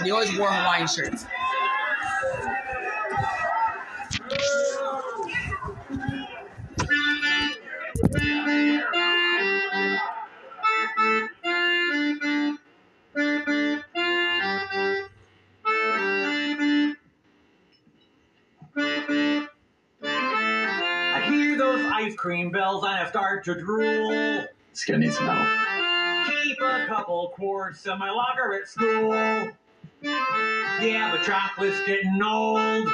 And 0.00 0.06
he 0.06 0.12
always 0.12 0.34
wore 0.38 0.50
Hawaiian 0.50 0.88
shirts. 0.88 1.26
I 20.02 21.26
hear 21.28 21.58
those 21.58 21.84
ice 21.92 22.14
cream 22.14 22.50
bells 22.50 22.84
and 22.84 22.94
I 22.94 23.06
start 23.10 23.44
to 23.44 23.54
drool. 23.54 24.08
This 24.70 24.86
guy 24.86 24.96
needs 24.96 25.18
some 25.18 25.26
help. 25.26 26.26
Keep 26.42 26.58
a 26.62 26.86
couple 26.86 27.34
quarts 27.36 27.84
in 27.84 27.98
my 27.98 28.10
locker 28.10 28.54
at 28.54 28.66
school. 28.66 29.52
Yeah, 30.80 31.10
but 31.10 31.24
chocolate's 31.24 31.80
getting 31.86 32.22
old. 32.22 32.88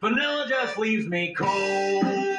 Vanilla 0.00 0.46
just 0.48 0.78
leaves 0.78 1.06
me 1.06 1.34
cold. 1.34 2.29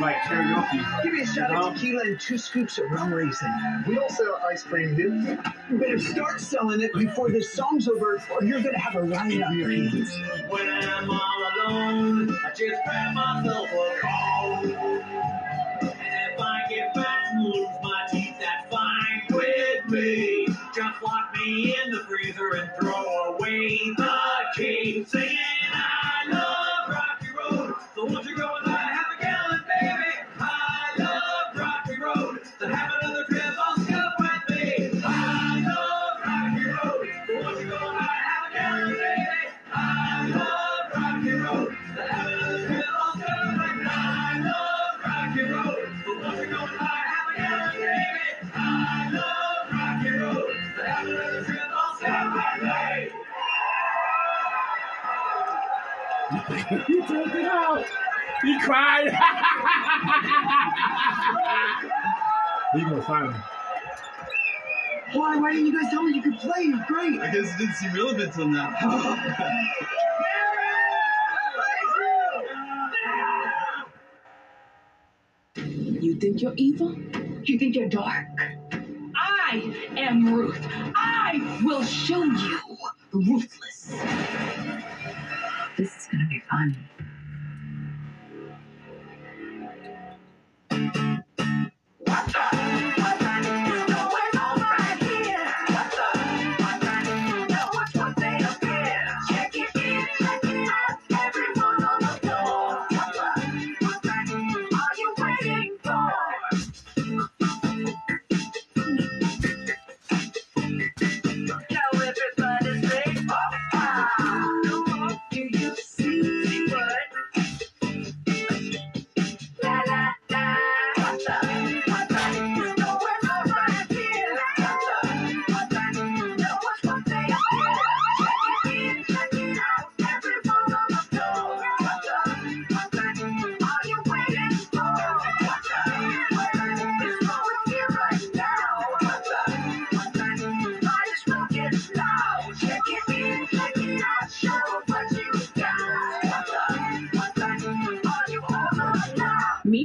Like 0.00 0.16
karaoke. 0.22 1.02
Give 1.02 1.12
me 1.12 1.20
a 1.20 1.26
shot 1.26 1.50
of 1.50 1.56
uh-huh. 1.56 1.74
tequila 1.74 2.02
and 2.04 2.18
two 2.18 2.38
scoops 2.38 2.78
of 2.78 2.90
rum 2.90 3.12
raisin. 3.12 3.84
We 3.86 3.98
all 3.98 4.08
sell 4.08 4.40
ice 4.50 4.62
cream 4.62 4.94
here. 4.96 5.38
You 5.68 5.78
better 5.78 5.98
start 5.98 6.40
selling 6.40 6.80
it 6.80 6.94
before 6.94 7.30
this 7.30 7.52
song's 7.52 7.86
over, 7.86 8.18
or 8.30 8.42
you're 8.42 8.62
gonna 8.62 8.78
have 8.78 8.94
a 8.94 9.02
riot 9.02 9.42
on 9.42 9.58
your 9.58 9.70
hands. 9.70 10.10
When 10.48 10.68
I'm 10.68 11.10
all 11.10 11.42
alone, 11.66 12.30
I 12.42 12.50
just 12.50 12.82
grab 12.86 13.14
myself 13.14 13.68
a 13.70 14.00
cone. 14.00 14.74
And 15.82 16.32
if 16.32 16.40
I 16.40 16.60
get 16.70 16.94
fat 16.94 17.32
and 17.32 17.44
lose 17.44 17.68
my 17.82 18.06
teeth, 18.10 18.36
that's 18.40 18.68
fine 18.70 19.22
with 19.30 19.86
me. 19.90 20.46
Just 20.74 21.02
lock 21.02 21.34
me 21.34 21.76
in 21.84 21.90
the 21.90 22.00
freezer 22.00 22.54
and 22.54 22.70
throw 22.80 22.99
he 56.70 57.00
took 57.02 57.34
it 57.34 57.44
out. 57.46 57.84
He 58.42 58.60
cried. 58.60 59.10
he 62.72 62.80
gonna 62.82 63.02
find 63.02 63.32
him. 63.32 63.42
Why? 65.12 65.36
Why 65.36 65.52
didn't 65.52 65.66
you 65.66 65.82
guys 65.82 65.90
tell 65.90 66.02
me 66.04 66.14
you 66.14 66.22
could 66.22 66.38
play? 66.38 66.62
You're 66.62 66.84
great. 66.86 67.20
I 67.20 67.30
guess 67.32 67.52
I 67.52 67.58
didn't 67.58 67.74
see 67.74 67.88
relevance 67.88 68.38
on 68.38 68.52
that. 68.54 69.66
You 76.00 76.14
think 76.14 76.40
you're 76.40 76.54
evil? 76.56 76.96
You 77.44 77.58
think 77.58 77.76
you're 77.76 77.88
dark? 77.88 78.26
I 79.14 79.90
am 79.96 80.32
Ruth. 80.32 80.58
I 80.96 81.60
will 81.62 81.82
show 81.82 82.24
you 82.24 82.58
ruthless. 83.12 83.92
Is 86.00 86.08
gonna 86.12 86.28
be 86.30 86.42
fun. 86.50 86.76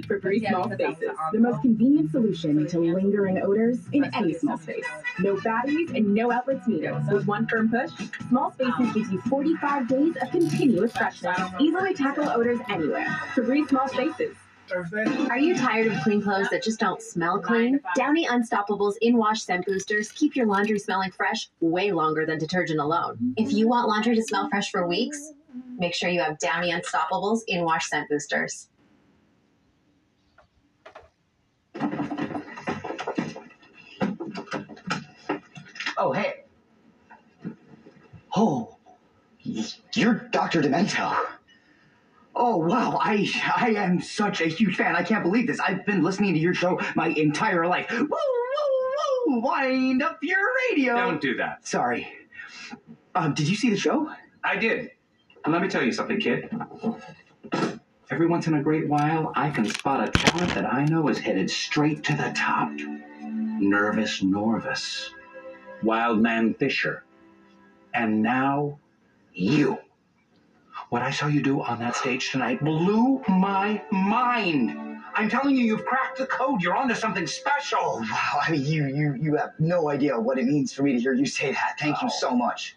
Alone? 0.10 0.20
Meet 0.20 0.20
for 0.20 0.20
three 0.20 0.46
small 0.46 0.72
spaces, 0.72 1.18
the 1.32 1.40
most 1.40 1.62
convenient 1.62 2.12
solution 2.12 2.68
to 2.68 2.80
lingering 2.80 3.42
odors 3.42 3.80
in 3.92 4.06
any 4.14 4.34
small 4.34 4.58
space. 4.58 4.86
No 5.20 5.40
batteries 5.42 5.90
and 5.92 6.14
no 6.14 6.32
outlets 6.32 6.68
needed. 6.68 6.94
With 7.12 7.28
one 7.28 7.48
firm 7.48 7.70
push, 7.70 7.92
Small 8.30 8.52
Spaces 8.52 8.94
gives 8.94 9.12
you 9.12 9.22
45 9.22 9.88
days 9.88 10.16
of 10.22 10.32
continuous 10.32 10.92
freshness. 10.92 11.38
Easily 11.60 11.94
tackle 11.94 12.30
odors 12.30 12.60
anywhere. 12.70 13.08
Febreze 13.36 13.70
Small 13.70 13.88
Spaces. 13.88 14.36
Are 15.30 15.38
you 15.38 15.56
tired 15.56 15.92
of 15.92 16.02
clean 16.04 16.24
clothes 16.24 16.50
that 16.50 16.64
just 16.64 16.80
don't 16.80 17.00
smell 17.00 17.40
clean? 17.40 17.80
Downy 17.96 18.26
Unstoppables 18.28 18.96
in 19.00 19.16
wash 19.16 19.44
scent 19.44 19.66
boosters 19.66 20.12
keep 20.12 20.36
your 20.36 20.48
laundry 20.48 20.80
smelling 20.80 21.12
fresh 21.12 21.50
way 21.60 21.92
longer 21.92 22.26
than 22.26 22.40
detergent 22.40 22.80
alone. 22.80 23.36
If 23.38 23.52
you 23.54 23.68
want 23.68 23.88
laundry 23.88 24.16
to 24.16 24.24
smell 24.24 24.50
fresh 24.50 24.72
for 24.72 24.88
weeks, 24.88 25.34
make 25.78 25.94
sure 25.94 26.10
you 26.10 26.22
have 26.22 26.40
Downy 26.40 26.72
Unstoppables 26.72 27.42
in 27.48 27.64
wash 27.64 27.88
scent 27.88 28.10
boosters. 28.10 28.70
Oh, 35.98 36.12
hey. 36.12 36.44
Oh, 38.36 38.76
you're 39.94 40.16
Dr. 40.32 40.62
Demento. 40.62 41.18
Oh, 42.36 42.58
wow. 42.58 43.00
I 43.02 43.30
I 43.56 43.70
am 43.78 44.02
such 44.02 44.42
a 44.42 44.46
huge 44.46 44.76
fan. 44.76 44.96
I 44.96 45.04
can't 45.04 45.24
believe 45.24 45.48
this. 45.48 45.60
I've 45.60 45.86
been 45.86 46.04
listening 46.04 46.34
to 46.34 46.40
your 46.40 46.54
show 46.54 46.82
my 46.96 47.08
entire 47.08 47.66
life. 47.66 47.90
Woo, 47.92 48.08
woo, 48.10 49.28
woo. 49.28 49.40
Wind 49.40 50.04
up 50.04 50.20
your 50.22 50.40
radio. 50.70 50.96
Don't 50.96 51.22
do 51.22 51.38
that. 51.38 51.66
Sorry. 51.66 52.08
Um, 53.14 53.34
did 53.34 53.48
you 53.48 53.56
see 53.56 53.70
the 53.70 53.78
show? 53.78 54.12
I 54.44 54.58
did. 54.58 54.92
And 55.46 55.54
let 55.54 55.62
me 55.62 55.70
tell 55.70 55.84
you 55.84 55.94
something, 55.94 56.20
kid. 56.20 56.50
Every 58.12 58.28
once 58.28 58.48
in 58.48 58.56
a 58.56 58.62
great 58.62 58.88
while, 58.90 59.32
I 59.36 59.50
can 59.50 59.66
spot 59.66 60.08
a 60.08 60.12
talent 60.12 60.54
that 60.56 60.66
I 60.72 60.86
know 60.86 61.08
is 61.08 61.20
headed 61.20 61.50
straight 61.50 62.04
to 62.04 62.14
the 62.16 62.34
top. 62.36 62.72
Nervous 63.22 64.22
Norvus, 64.22 65.10
Wildman 65.84 66.54
Fischer, 66.56 67.04
and 67.94 68.22
now 68.22 68.80
you. 69.34 69.78
What 70.90 71.02
I 71.02 71.12
saw 71.12 71.28
you 71.28 71.42
do 71.42 71.62
on 71.62 71.80
that 71.80 71.96
stage 71.96 72.32
tonight 72.32 72.64
blew 72.64 73.22
my 73.28 73.82
mind. 73.92 74.78
I'm 75.16 75.30
telling 75.30 75.56
you, 75.56 75.64
you've 75.64 75.86
cracked 75.86 76.18
the 76.18 76.26
code. 76.26 76.62
You're 76.62 76.76
onto 76.76 76.94
something 76.94 77.26
special. 77.26 77.80
Oh, 77.82 78.00
wow. 78.00 78.40
I 78.42 78.52
mean, 78.52 78.66
you 78.66 78.88
you 78.88 79.16
you 79.16 79.36
have 79.38 79.54
no 79.60 79.90
idea 79.90 80.20
what 80.20 80.38
it 80.38 80.46
means 80.46 80.74
for 80.74 80.84
me 80.84 80.94
to 80.94 81.00
hear 81.00 81.14
you 81.14 81.26
say 81.26 81.52
that. 81.52 81.76
Thank 81.80 82.02
you 82.02 82.10
so 82.10 82.36
much. 82.36 82.76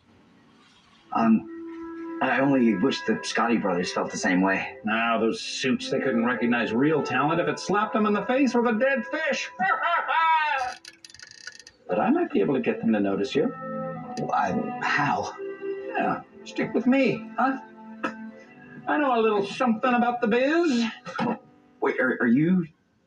Um, 1.13 2.19
I 2.21 2.41
only 2.41 2.75
wish 2.77 3.01
the 3.03 3.15
Scotti 3.15 3.61
brothers 3.61 3.93
felt 3.93 4.11
the 4.11 4.19
same 4.19 4.41
way. 4.41 4.77
Now, 4.85 5.19
those 5.19 5.41
suits, 5.41 5.91
they 5.91 6.01
couldn't 6.01 6.25
recognize 6.25 6.73
real 6.73 7.03
talent 7.03 7.41
if 7.41 7.49
it 7.49 7.61
slapped 7.61 7.93
them 7.93 8.07
in 8.07 8.13
the 8.13 8.27
face 8.27 8.55
with 8.55 8.67
a 8.67 8.73
dead 8.73 9.05
fish. 9.07 9.51
but 11.89 11.99
I 11.99 12.11
might 12.11 12.31
be 12.31 12.41
able 12.41 12.55
to 12.55 12.61
get 12.61 12.81
them 12.81 12.93
to 12.93 13.01
notice 13.01 13.35
you. 13.35 13.53
I, 14.33 14.53
how? 14.83 15.35
Yeah, 15.97 16.21
stick 16.45 16.75
with 16.75 16.87
me, 16.87 17.31
huh? 17.39 17.59
I 18.87 18.99
know 18.99 19.19
a 19.19 19.21
little 19.21 19.45
something 19.45 19.93
about 19.93 20.21
the 20.21 20.29
biz. 20.29 20.85
Wait, 21.81 22.01
are, 22.01 22.19
are 22.21 22.27
you 22.27 22.67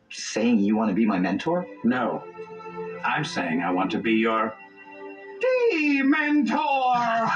saying 0.09 0.59
you 0.59 0.75
want 0.75 0.89
to 0.89 0.95
be 0.95 1.05
my 1.05 1.19
mentor? 1.19 1.65
No. 1.83 2.23
I'm 3.03 3.25
saying 3.25 3.61
I 3.61 3.71
want 3.71 3.91
to 3.91 3.99
be 3.99 4.13
your 4.13 4.55
D-mentor. 5.71 6.55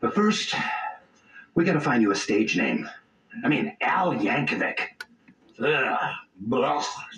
but 0.00 0.14
first, 0.14 0.54
we 1.54 1.64
gotta 1.64 1.80
find 1.80 2.02
you 2.02 2.12
a 2.12 2.16
stage 2.16 2.56
name. 2.56 2.88
I 3.44 3.48
mean, 3.48 3.76
Al 3.80 4.14
Yankovic. 4.14 4.78
Ugh. 5.62 6.14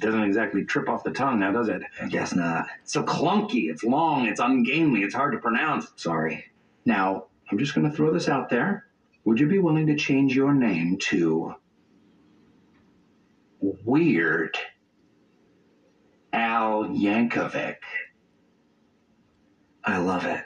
Doesn't 0.01 0.23
exactly 0.23 0.65
trip 0.65 0.89
off 0.89 1.03
the 1.03 1.11
tongue 1.11 1.41
now, 1.41 1.51
does 1.53 1.69
it? 1.69 1.83
I 2.01 2.07
guess 2.09 2.35
not. 2.35 2.67
It's 2.83 2.93
so 2.93 3.03
clunky, 3.03 3.71
it's 3.71 3.83
long, 3.83 4.27
it's 4.27 4.41
ungainly, 4.41 5.03
it's 5.03 5.15
hard 5.15 5.33
to 5.33 5.39
pronounce. 5.39 5.87
Sorry. 5.97 6.45
Now, 6.85 7.27
I'm 7.51 7.59
just 7.59 7.75
gonna 7.75 7.91
throw 7.91 8.13
this 8.13 8.29
out 8.29 8.51
there. 8.51 8.87
Would 9.25 9.41
you 9.41 9.47
be 9.49 9.59
willing 9.59 9.87
to 9.87 9.97
change 9.97 10.37
your 10.37 10.53
name 10.53 10.99
to 10.99 11.55
Weird 13.61 14.59
Al 16.33 16.85
Yankovic? 16.85 17.77
I 19.85 19.99
love 19.99 20.27
it. 20.27 20.45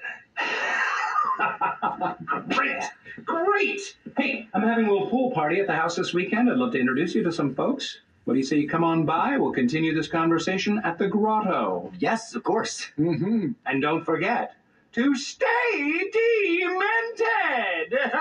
Great! 2.49 2.85
Great! 3.25 3.97
Hey, 4.17 4.49
I'm 4.55 4.63
having 4.63 4.87
a 4.87 4.93
little 4.93 5.09
pool 5.09 5.31
party 5.31 5.61
at 5.61 5.67
the 5.67 5.75
house 5.75 5.97
this 5.97 6.13
weekend. 6.15 6.51
I'd 6.51 6.57
love 6.57 6.73
to 6.73 6.81
introduce 6.81 7.15
you 7.15 7.23
to 7.25 7.33
some 7.33 7.55
folks. 7.55 7.99
What 8.25 8.35
do 8.35 8.39
you 8.39 8.45
say 8.45 8.59
you 8.59 8.69
come 8.69 8.85
on 8.85 9.07
by? 9.07 9.39
We'll 9.39 9.53
continue 9.53 9.95
this 9.95 10.09
conversation 10.09 10.81
at 10.85 10.99
the 10.99 11.09
grotto. 11.09 11.93
Yes, 11.99 12.35
of 12.35 12.43
course. 12.43 12.87
Mm-hmm. 12.99 13.53
And 13.65 13.83
don't 13.83 14.05
forget 14.05 14.55
to 14.93 15.15
stay 15.17 16.11
demented! 16.59 17.99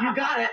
You 0.00 0.14
got 0.16 0.40
it. 0.40 0.50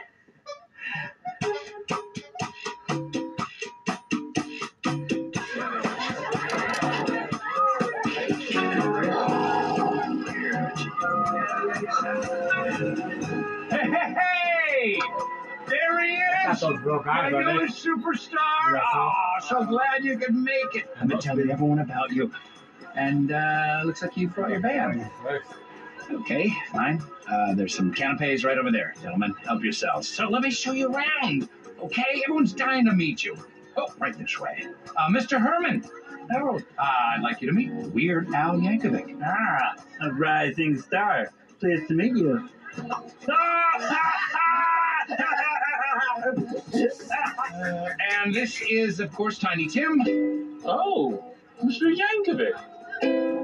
Hey, 12.09 13.77
hey, 13.77 14.15
hey! 14.15 14.99
There 15.67 16.03
he 16.03 16.15
is! 16.15 16.59
those 16.59 16.81
broke 16.81 17.05
My 17.05 17.27
eyes, 17.27 17.33
are 17.33 17.43
they? 17.43 17.65
superstar! 17.67 18.81
Oh, 18.95 19.11
so 19.47 19.63
glad 19.63 20.03
you 20.03 20.17
could 20.17 20.33
make 20.33 20.73
it. 20.73 20.89
I've 20.99 21.07
been 21.07 21.19
telling 21.19 21.51
everyone 21.51 21.79
about 21.79 22.11
you. 22.11 22.31
And 22.95 23.31
uh, 23.31 23.81
looks 23.85 24.01
like 24.01 24.17
you 24.17 24.27
brought 24.27 24.49
your 24.49 24.59
band. 24.59 25.07
Okay, 26.11 26.51
fine. 26.71 27.03
Uh, 27.27 27.53
there's 27.53 27.75
some 27.75 27.93
canapes 27.93 28.43
right 28.43 28.57
over 28.57 28.71
there, 28.71 28.95
gentlemen. 29.03 29.35
Help 29.45 29.63
yourselves. 29.63 30.07
So 30.07 30.27
let 30.29 30.41
me 30.41 30.49
show 30.49 30.71
you 30.71 30.91
around. 30.91 31.47
Okay, 31.79 32.23
everyone's 32.25 32.53
dying 32.53 32.85
to 32.85 32.91
meet 32.93 33.23
you. 33.23 33.37
Oh, 33.77 33.93
right 33.99 34.17
this 34.17 34.39
way. 34.39 34.65
Uh, 34.97 35.09
Mr. 35.09 35.39
Herman. 35.39 35.87
Harold, 36.31 36.63
uh, 36.79 36.81
I'd 37.15 37.21
like 37.21 37.39
you 37.41 37.47
to 37.47 37.53
meet 37.53 37.71
Weird 37.71 38.33
Al 38.33 38.57
Yankovic. 38.57 39.19
Ah, 39.23 39.75
a 40.01 40.11
rising 40.11 40.79
star. 40.79 41.29
Pleased 41.59 41.87
to 41.89 41.93
meet 41.93 42.15
you. 42.15 42.49
And 48.23 48.33
this 48.33 48.61
is, 48.69 48.99
of 48.99 49.11
course, 49.13 49.37
Tiny 49.37 49.67
Tim. 49.67 50.01
Oh, 50.65 51.23
Mr. 51.63 51.93
Yankovic. 51.95 52.53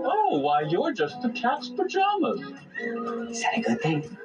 Oh, 0.05 0.39
why, 0.39 0.61
you're 0.61 0.91
just 0.93 1.21
the 1.21 1.29
cat's 1.29 1.69
pajamas. 1.69 2.41
Is 3.29 3.41
that 3.41 3.57
a 3.57 3.61
good 3.61 3.81
thing? 3.81 4.17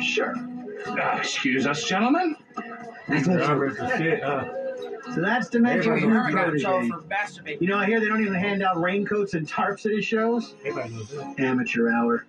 Sure. 0.00 0.34
Uh, 0.86 1.16
excuse 1.18 1.66
us, 1.66 1.84
gentlemen. 1.84 2.36
Nice 3.08 3.24
to 3.24 3.30
meet 3.30 3.40
you. 3.40 3.46
Robert, 3.46 3.76
the 3.76 3.96
shit, 3.98 4.22
huh? 4.22 4.44
So 5.14 5.22
that's 5.22 5.48
Dementia 5.48 5.92
Everybody 5.92 6.32
Group 6.32 6.34
knows 6.34 6.62
Code, 6.62 6.90
that. 7.08 7.08
baby. 7.08 7.54
masturbating. 7.56 7.60
You 7.62 7.68
know, 7.68 7.78
I 7.78 7.86
hear 7.86 7.98
they 7.98 8.06
don't 8.08 8.20
even 8.20 8.34
hand 8.34 8.62
out 8.62 8.80
raincoats 8.80 9.32
and 9.34 9.48
tarps 9.48 9.86
at 9.86 9.92
his 9.92 10.04
shows. 10.04 10.54
Everybody. 10.64 10.94
Amateur 11.42 11.90
hour. 11.90 12.26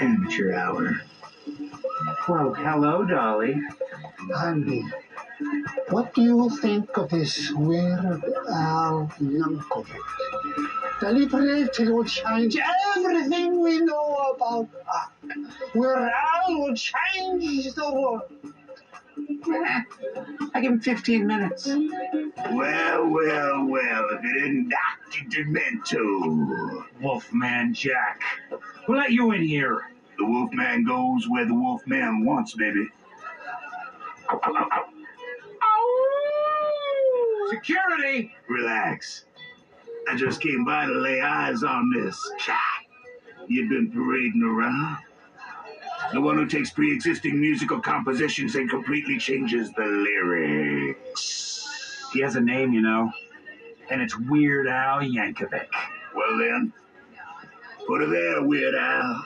Amateur 0.00 0.54
hour. 0.54 1.00
Well, 2.28 2.54
hello, 2.54 3.04
Dolly. 3.04 3.60
Andy, 4.44 4.84
what 5.88 6.14
do 6.14 6.22
you 6.22 6.50
think 6.58 6.96
of 6.96 7.10
this 7.10 7.50
Weird 7.52 8.22
Al 8.48 9.12
Yankovic? 9.20 9.98
Deliberately 11.00 11.88
will 11.88 12.04
change 12.04 12.56
everything 12.96 13.60
we 13.60 13.80
know 13.80 14.34
about 14.36 14.68
art. 14.86 15.12
Weird 15.74 15.98
Al 15.98 16.60
will 16.60 16.74
change 16.76 17.74
the 17.74 17.92
world. 17.92 18.22
I 20.54 20.60
give 20.60 20.72
him 20.72 20.80
15 20.80 21.26
minutes. 21.26 21.66
Well, 21.66 23.08
well, 23.08 23.64
well, 23.66 24.08
if 24.12 24.24
it 24.24 24.36
isn't 24.36 24.70
Dr. 24.70 25.24
Demento. 25.28 26.84
Wolfman 27.00 27.74
Jack. 27.74 28.20
Who 28.86 28.96
let 28.96 29.12
you 29.12 29.32
in 29.32 29.42
here? 29.42 29.90
The 30.18 30.26
Wolfman 30.26 30.84
goes 30.84 31.28
where 31.28 31.46
the 31.46 31.54
Wolfman 31.54 32.24
wants, 32.24 32.54
baby. 32.54 32.88
Ow, 34.30 34.40
ow, 34.44 34.68
ow, 34.72 34.84
ow. 35.62 37.46
Security! 37.50 38.34
Relax. 38.48 39.24
I 40.08 40.16
just 40.16 40.40
came 40.40 40.64
by 40.64 40.86
to 40.86 40.92
lay 40.92 41.20
eyes 41.20 41.62
on 41.62 41.90
this 41.90 42.18
cat 42.38 42.58
you've 43.48 43.68
been 43.68 43.90
parading 43.90 44.42
around. 44.42 44.98
The 46.12 46.20
one 46.20 46.36
who 46.36 46.46
takes 46.46 46.70
pre 46.70 46.92
existing 46.92 47.40
musical 47.40 47.80
compositions 47.80 48.54
and 48.54 48.68
completely 48.68 49.18
changes 49.18 49.72
the 49.72 49.84
lyrics. 49.84 51.68
He 52.12 52.20
has 52.20 52.36
a 52.36 52.40
name, 52.40 52.72
you 52.72 52.82
know. 52.82 53.10
And 53.90 54.00
it's 54.00 54.18
Weird 54.18 54.68
Al 54.68 55.00
Yankovic. 55.00 55.68
Well, 56.14 56.38
then, 56.38 56.72
put 57.92 58.00
her 58.00 58.06
there, 58.06 58.42
Weird 58.42 58.74
Al. 58.74 59.22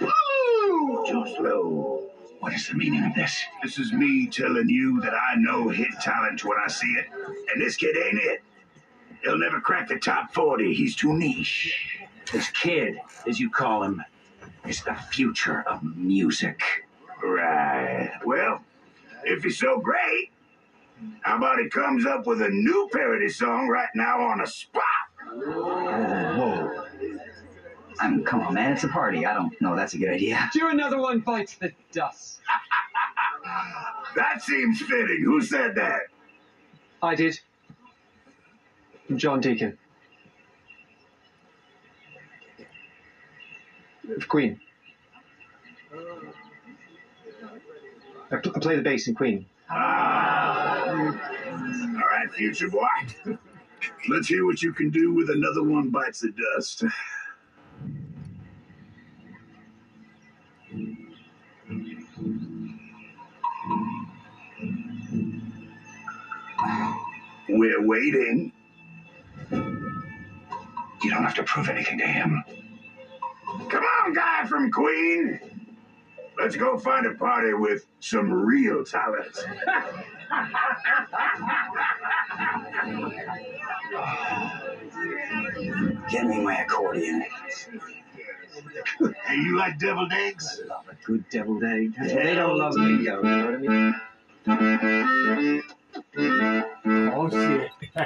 Too 1.07 1.25
slow. 1.37 2.03
What 2.41 2.53
is 2.53 2.67
the 2.67 2.75
meaning 2.75 3.05
of 3.05 3.15
this? 3.15 3.41
This 3.63 3.79
is 3.79 3.93
me 3.93 4.27
telling 4.27 4.69
you 4.69 5.01
that 5.03 5.15
I 5.15 5.37
know 5.37 5.69
hit 5.69 5.93
talent 6.01 6.45
when 6.45 6.59
I 6.59 6.67
see 6.67 6.89
it, 6.89 7.07
and 7.53 7.63
this 7.63 7.77
kid 7.77 7.97
ain't 7.97 8.19
it. 8.19 8.43
He'll 9.23 9.39
never 9.39 9.61
crack 9.61 9.87
the 9.87 10.01
top 10.01 10.35
40. 10.35 10.75
He's 10.75 10.97
too 10.97 11.17
niche. 11.17 12.01
This 12.33 12.51
kid, 12.51 12.99
as 13.29 13.39
you 13.39 13.51
call 13.51 13.85
him, 13.85 14.03
is 14.67 14.83
the 14.83 14.97
future 15.13 15.63
of 15.69 15.85
music. 15.85 16.61
Right. 17.23 18.11
Well, 18.25 18.63
if 19.23 19.45
he's 19.45 19.61
so 19.61 19.79
great, 19.79 20.33
how 21.21 21.37
about 21.37 21.61
he 21.61 21.69
comes 21.69 22.05
up 22.05 22.27
with 22.27 22.43
a 22.43 22.49
new 22.49 22.89
parody 22.93 23.29
song 23.29 23.69
right 23.69 23.91
now 23.95 24.23
on 24.23 24.39
the 24.39 24.47
spot? 24.49 24.83
Whoa. 27.99 28.07
I 28.07 28.11
mean, 28.11 28.25
come 28.25 28.41
on, 28.43 28.55
man. 28.55 28.73
It's 28.73 28.85
a 28.85 28.89
party. 28.89 29.25
I 29.27 29.35
don't 29.35 29.59
know. 29.61 29.75
That's 29.77 29.95
a 29.95 29.99
good 29.99 30.11
idea. 30.11 30.51
Do 30.53 30.69
another 30.69 30.99
one 31.01 31.21
bites 31.21 31.57
the 31.57 31.73
dust. 31.93 32.41
That 34.17 34.43
seems 34.43 34.81
fitting. 34.81 35.21
Who 35.25 35.43
said 35.43 35.75
that? 35.75 36.01
I 37.03 37.15
did. 37.15 37.39
John 39.15 39.41
Deacon. 39.41 39.77
Of 44.17 44.27
Queen. 44.27 44.59
I, 48.33 48.37
pl- 48.37 48.53
I 48.57 48.59
play 48.59 48.77
the 48.77 48.83
bass 48.83 49.07
in 49.07 49.15
Queen. 49.15 49.45
Ah. 49.71 50.87
All 50.89 52.09
right, 52.09 52.31
future 52.35 52.71
boy. 52.71 52.87
Let's 54.09 54.29
hear 54.29 54.47
what 54.47 54.63
you 54.63 54.73
can 54.73 54.89
do 54.91 55.13
with 55.13 55.29
another 55.31 55.63
one 55.63 55.91
bites 55.91 56.21
the 56.21 56.33
dust. 56.55 56.85
We're 67.59 67.87
waiting. 67.87 68.53
You 69.51 71.11
don't 71.11 71.23
have 71.23 71.35
to 71.35 71.43
prove 71.43 71.69
anything 71.69 71.99
to 71.99 72.07
him. 72.07 72.43
Come 73.69 73.85
on, 73.85 74.13
guy 74.13 74.45
from 74.47 74.71
Queen. 74.71 75.41
Let's 76.39 76.57
go 76.57 76.77
find 76.79 77.07
a 77.07 77.15
party 77.15 77.55
with 77.55 77.87
some 78.01 78.31
real 78.31 78.85
talent. 78.85 79.47
Get 86.11 86.27
me 86.27 86.41
my 86.43 86.63
accordion. 86.63 87.25
Hey, 89.27 89.37
you 89.37 89.57
like 89.57 89.79
deviled 89.79 90.13
eggs? 90.13 90.61
I 90.65 90.69
love 90.69 90.85
a 90.91 90.95
good 91.07 91.29
deviled 91.31 91.65
egg. 91.65 91.95
What 91.99 92.09
they 92.09 92.35
don't 92.35 92.59
love 92.59 92.75
me. 92.75 92.91
You 92.91 93.03
know 93.05 93.21
what 94.47 94.57
I 94.57 95.39
mean? 95.39 95.63
Oh 95.97 97.31
shit. 97.31 97.71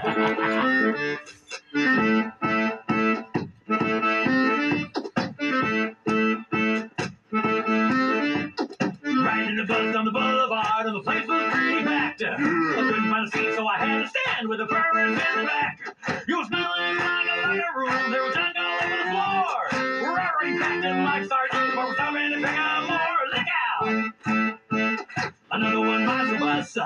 Riding 9.12 9.56
the 9.56 9.64
bus 9.66 9.96
on 9.96 10.04
the 10.04 10.12
boulevard, 10.12 10.86
and 10.86 10.94
the 10.94 11.00
place 11.02 11.26
was 11.26 11.52
pretty 11.52 11.84
packed. 11.84 12.22
I 12.22 12.36
couldn't 12.36 13.10
find 13.10 13.26
a 13.26 13.30
seat, 13.36 13.54
so 13.56 13.66
I 13.66 13.78
had 13.78 14.02
to 14.02 14.08
stand 14.08 14.48
with 14.48 14.58
the 14.58 14.66
furries 14.66 15.08
in 15.08 15.14
the 15.40 15.44
back. 15.46 15.80
You 16.28 16.38
were 16.38 16.44
smelling 16.44 16.96
like 16.96 17.26
a 17.26 17.42
lighter 17.42 17.64
room, 17.76 18.10
there 18.12 18.22
was 18.22 18.34
junk 18.34 18.56
all 18.56 18.78
over 18.84 18.96
the 18.96 19.10
floor. 19.10 19.68
We're 20.02 20.20
already 20.20 20.58
packed 20.58 20.84
in 20.84 21.04
like 21.04 21.24
sardines, 21.24 21.74
but 21.74 21.88
we're 21.88 21.94
stopping 21.94 22.30
to 22.30 22.36
pick 22.36 22.56
up 22.56 22.88
more. 22.88 23.18
Look 23.34 23.48
out! 23.66 25.32
Another 25.50 25.80
one 25.80 26.06
rides 26.06 26.30
the 26.30 26.38
bus. 26.38 26.78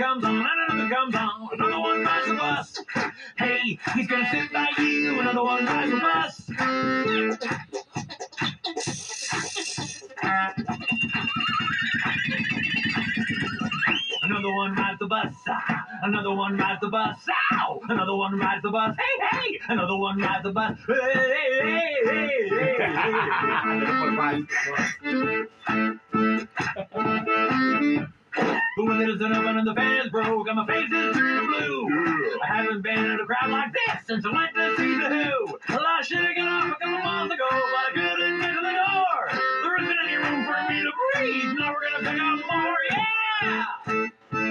Comes 0.00 0.24
on, 0.24 0.46
another 0.70 0.88
comes 0.88 1.14
on. 1.14 1.48
Another 1.52 1.78
one 1.78 2.02
rides 2.02 2.26
the 2.26 2.34
bus. 2.34 2.78
Hey, 3.36 3.78
he's 3.94 4.06
gonna 4.06 4.26
sit 4.30 4.50
by 4.50 4.68
you. 4.78 5.20
Another 5.20 5.44
one 5.44 5.66
rides 5.66 5.90
the 5.90 6.00
bus. 6.00 6.50
Another 14.22 14.54
one 14.54 14.74
rides 14.74 14.98
the 15.00 15.06
bus. 15.06 15.34
Another 16.02 16.34
one 16.34 16.56
rides 16.56 16.80
the 16.80 16.88
bus. 16.88 17.18
Ow! 17.52 17.80
Another 17.90 18.16
one 18.16 18.38
rides 18.38 18.62
the 18.62 18.70
bus. 18.70 18.96
Hey, 18.96 19.26
hey! 19.32 19.60
Another 19.68 19.96
one 19.98 20.18
rides 20.18 20.44
the 20.44 20.50
bus. 20.50 20.78
Hey, 20.86 20.94
hey, 20.94 21.92
hey, 22.06 22.48
hey, 22.48 22.78
hey, 24.18 25.26
hey. 25.26 25.39
The 29.30 29.36
windows 29.36 29.46
isn't 29.46 29.48
open 29.48 29.58
and 29.58 29.68
the 29.68 29.74
fans 29.74 30.10
broke 30.10 30.48
and 30.48 30.56
my 30.56 30.66
face 30.66 30.90
is 30.90 31.16
blue. 31.16 31.88
I 32.42 32.46
haven't 32.46 32.82
been 32.82 32.98
in 32.98 33.20
a 33.20 33.26
crowd 33.26 33.50
like 33.50 33.72
this 33.72 34.06
since 34.08 34.26
I 34.26 34.32
went 34.32 34.54
to 34.56 34.76
see 34.76 34.96
the 34.96 35.08
Who. 35.08 35.58
Well, 35.68 35.86
I 35.86 36.02
should 36.02 36.18
have 36.18 36.34
got 36.34 36.48
off 36.48 36.76
a 36.76 36.84
couple 36.84 36.98
months 36.98 37.34
ago, 37.34 37.46
but 37.48 37.60
I 37.60 37.90
couldn't 37.94 38.40
get 38.40 38.54
to 38.54 38.60
the 38.60 38.72
door. 38.74 39.30
There 39.62 39.76
isn't 39.82 39.98
any 40.04 40.16
room 40.16 40.44
for 40.46 40.58
me 40.72 40.82
to 40.82 40.92
breathe. 41.14 41.58
Now 41.58 41.74
we're 41.74 41.84
gonna 41.90 42.10
pick 42.10 42.20
up 42.20 42.38
more. 42.50 42.76
Yeah! 42.90 43.66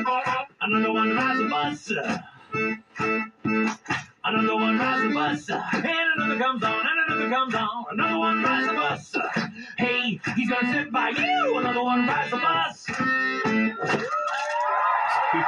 Oh, 0.08 0.22
oh. 0.28 0.44
Another 0.62 0.94
one 0.94 1.16
rides 1.16 1.40
the 1.40 1.48
bus. 1.50 1.92
Another 4.24 4.56
one 4.56 4.80
rides 4.80 5.04
the 5.04 5.14
bus. 5.14 5.50
And 5.50 6.08
another 6.16 6.40
comes 6.40 6.64
on, 6.64 6.88
and 6.88 7.00
another 7.12 7.30
comes 7.30 7.54
on. 7.56 7.86
Another 7.92 8.18
one 8.18 8.44
rides 8.44 8.68
the 8.68 8.74
bus. 8.74 9.16
Hey, 9.78 10.22
he's 10.38 10.50
gonna 10.50 10.72
sit 10.72 10.92
by 10.92 11.10
you. 11.10 11.58
Another 11.58 11.84
one 11.84 12.08
rides 12.08 12.32
the 12.32 12.38
bus. 12.38 12.79
On 15.32 15.42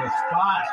the 0.00 0.08
spot. 0.08 0.64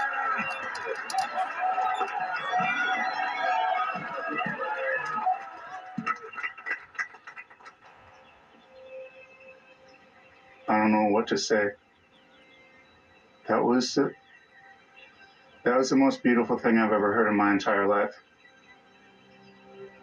I 10.67 10.77
don't 10.77 10.91
know 10.93 11.09
what 11.09 11.27
to 11.27 11.37
say. 11.37 11.71
That 13.49 13.63
was 13.65 13.95
the, 13.95 14.13
that 15.65 15.77
was 15.77 15.89
the 15.89 15.97
most 15.97 16.23
beautiful 16.23 16.57
thing 16.57 16.77
I've 16.77 16.93
ever 16.93 17.11
heard 17.11 17.27
in 17.27 17.35
my 17.35 17.51
entire 17.51 17.85
life. 17.85 18.13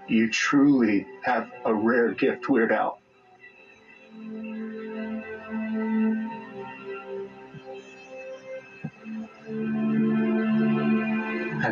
You 0.07 0.29
truly 0.29 1.07
have 1.23 1.51
a 1.65 1.73
rare 1.73 2.13
gift, 2.13 2.51
Weird 2.51 2.73
Al. 2.73 2.99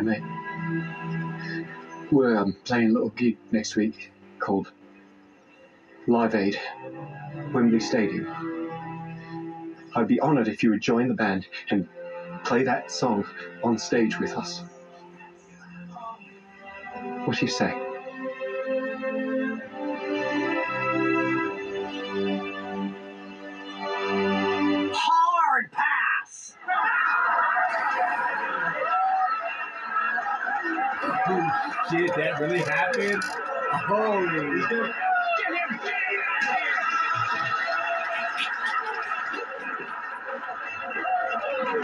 Mate. 0.03 0.23
We're 2.11 2.37
um, 2.37 2.55
playing 2.65 2.89
a 2.89 2.93
little 2.93 3.09
gig 3.09 3.37
next 3.51 3.75
week 3.75 4.11
called 4.39 4.71
Live 6.07 6.35
Aid, 6.35 6.59
Wembley 7.53 7.79
Stadium. 7.79 8.27
I'd 9.95 10.07
be 10.07 10.19
honoured 10.19 10.47
if 10.47 10.63
you 10.63 10.71
would 10.71 10.81
join 10.81 11.07
the 11.07 11.13
band 11.13 11.47
and 11.69 11.87
play 12.43 12.63
that 12.63 12.91
song 12.91 13.25
on 13.63 13.77
stage 13.77 14.19
with 14.19 14.31
us. 14.31 14.63
What 17.25 17.37
do 17.37 17.45
you 17.45 17.51
say? 17.51 17.90
Holy 33.91 34.61
shit. 34.61 34.95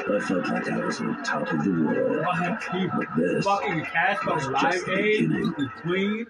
I 0.09 0.19
felt 0.21 0.47
like 0.47 0.69
I 0.69 0.77
was 0.85 1.01
on 1.01 1.21
top 1.23 1.51
of 1.51 1.63
the 1.65 1.69
world. 1.69 2.25
But 2.95 3.07
this, 3.17 3.43
Fucking 3.43 3.83
cast 3.83 4.25
on 4.25 4.35
was 4.35 4.47
Live 4.47 4.61
just 4.61 4.85
the 4.85 4.97
Aid 4.97 5.27
beginning. 5.27 5.71
Queen. 5.81 6.27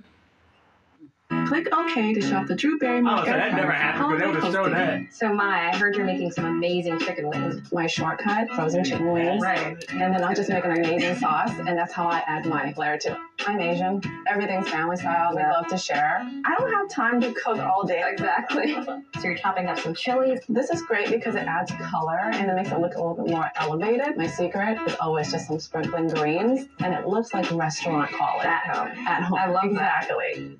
Click 1.47 1.71
OK 1.71 2.13
to 2.15 2.21
shop 2.21 2.47
the 2.47 2.55
Drew 2.55 2.79
Barrymore. 2.79 3.19
Oh, 3.19 3.25
so 3.25 3.31
that 3.31 3.53
never 3.53 3.71
happened, 3.71 4.09
but 4.09 4.19
they 4.19 4.25
would've 4.27 4.51
shown 4.51 4.71
that. 4.71 5.13
So, 5.13 5.31
Maya, 5.31 5.71
I 5.73 5.77
heard 5.77 5.95
you're 5.95 6.05
making 6.05 6.31
some 6.31 6.45
amazing 6.45 6.97
chicken 6.99 7.29
wings. 7.29 7.71
My 7.71 7.85
shortcut, 7.85 8.49
frozen 8.49 8.83
chicken 8.83 9.11
wings. 9.11 9.43
Right. 9.43 9.77
And 9.91 10.01
then 10.01 10.23
I'll 10.23 10.35
just 10.35 10.49
make 10.49 10.65
an 10.65 10.71
amazing 10.71 11.15
sauce, 11.17 11.51
and 11.59 11.77
that's 11.77 11.93
how 11.93 12.07
I 12.07 12.23
add 12.25 12.47
my 12.47 12.73
flair 12.73 12.97
to 12.97 13.11
it. 13.11 13.17
I'm 13.47 13.61
Asian. 13.61 14.01
Everything's 14.27 14.67
family 14.67 14.97
style. 14.97 15.33
We 15.33 15.41
love 15.41 15.67
to 15.69 15.77
share. 15.77 16.19
I 16.43 16.55
don't 16.59 16.69
have 16.69 16.89
time 16.89 17.21
to 17.21 17.31
cook 17.31 17.59
all 17.59 17.85
day. 17.87 18.03
Exactly. 18.05 18.75
So 19.17 19.23
you're 19.23 19.37
chopping 19.37 19.65
up 19.67 19.79
some 19.79 19.95
chilies. 19.95 20.41
This 20.47 20.69
is 20.69 20.83
great 20.83 21.09
because 21.09 21.33
it 21.33 21.47
adds 21.47 21.71
color 21.81 22.19
and 22.33 22.51
it 22.51 22.53
makes 22.53 22.69
it 22.69 22.79
look 22.79 22.93
a 22.93 22.97
little 22.99 23.15
bit 23.15 23.31
more 23.31 23.49
elevated. 23.55 24.15
My 24.15 24.27
secret 24.27 24.77
is 24.85 24.95
always 24.99 25.31
just 25.31 25.47
some 25.47 25.59
sprinkling 25.59 26.07
greens, 26.09 26.67
and 26.79 26.93
it 26.93 27.07
looks 27.07 27.33
like 27.33 27.49
restaurant 27.51 28.11
quality. 28.11 28.47
At 28.47 28.67
home. 28.67 29.07
At 29.07 29.23
home. 29.23 29.39
I 29.39 29.47
love 29.47 29.73
that. 29.73 30.03
exactly. 30.03 30.59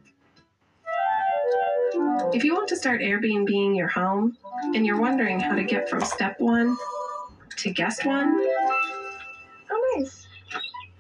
If 2.34 2.44
you 2.44 2.56
want 2.56 2.68
to 2.70 2.76
start 2.76 3.02
Airbnbing 3.02 3.76
your 3.78 3.90
home 3.90 4.38
and 4.74 4.86
you're 4.86 5.00
wondering 5.00 5.40
how 5.40 5.54
to 5.54 5.64
get 5.64 5.88
from 5.88 6.02
step 6.02 6.40
one 6.40 6.76
to 7.58 7.70
guest 7.70 8.06
one, 8.06 8.34
Oh, 9.70 9.96
nice. 9.98 10.27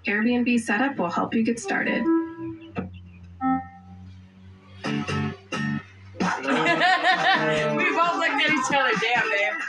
Airbnb 0.07 0.59
setup 0.61 0.97
will 0.97 1.09
help 1.09 1.35
you 1.35 1.43
get 1.43 1.59
started. 1.59 2.01
we 2.05 2.81
both 7.93 8.15
looked 8.15 8.41
at 8.41 8.49
each 8.49 8.71
other. 8.73 8.91
Damn, 9.01 9.29
babe. 9.29 9.66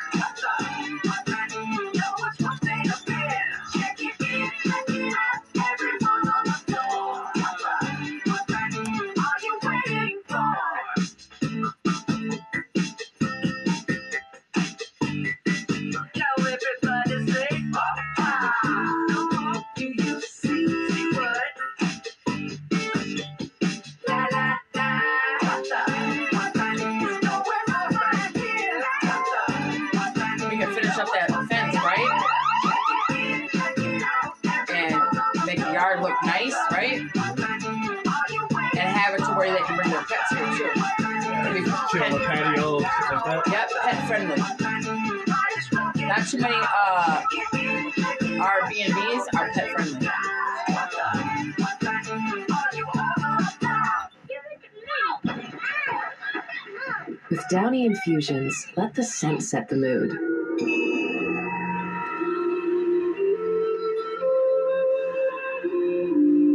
Downy 57.50 57.86
Infusions, 57.86 58.66
let 58.76 58.94
the 58.94 59.02
scent 59.02 59.42
set 59.42 59.70
the 59.70 59.76
mood. 59.76 60.10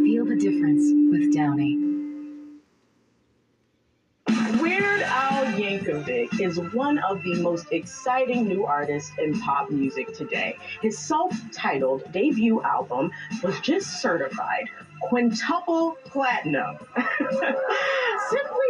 Feel 0.03 0.25
the 0.25 0.35
difference 0.35 0.83
with 1.09 1.33
Downy. 1.33 1.77
Weird 4.61 5.01
Al 5.01 5.45
Yankovic 5.53 6.39
is 6.39 6.59
one 6.59 6.99
of 6.99 7.23
the 7.23 7.41
most 7.41 7.71
exciting 7.71 8.47
new 8.47 8.67
artists 8.67 9.11
in 9.17 9.39
pop 9.41 9.71
music 9.71 10.13
today. 10.13 10.57
His 10.83 10.99
self-titled 10.99 12.11
debut 12.11 12.61
album 12.61 13.11
was 13.41 13.59
just 13.61 13.99
certified 13.99 14.69
quintuple 15.01 15.97
platinum. 16.05 16.77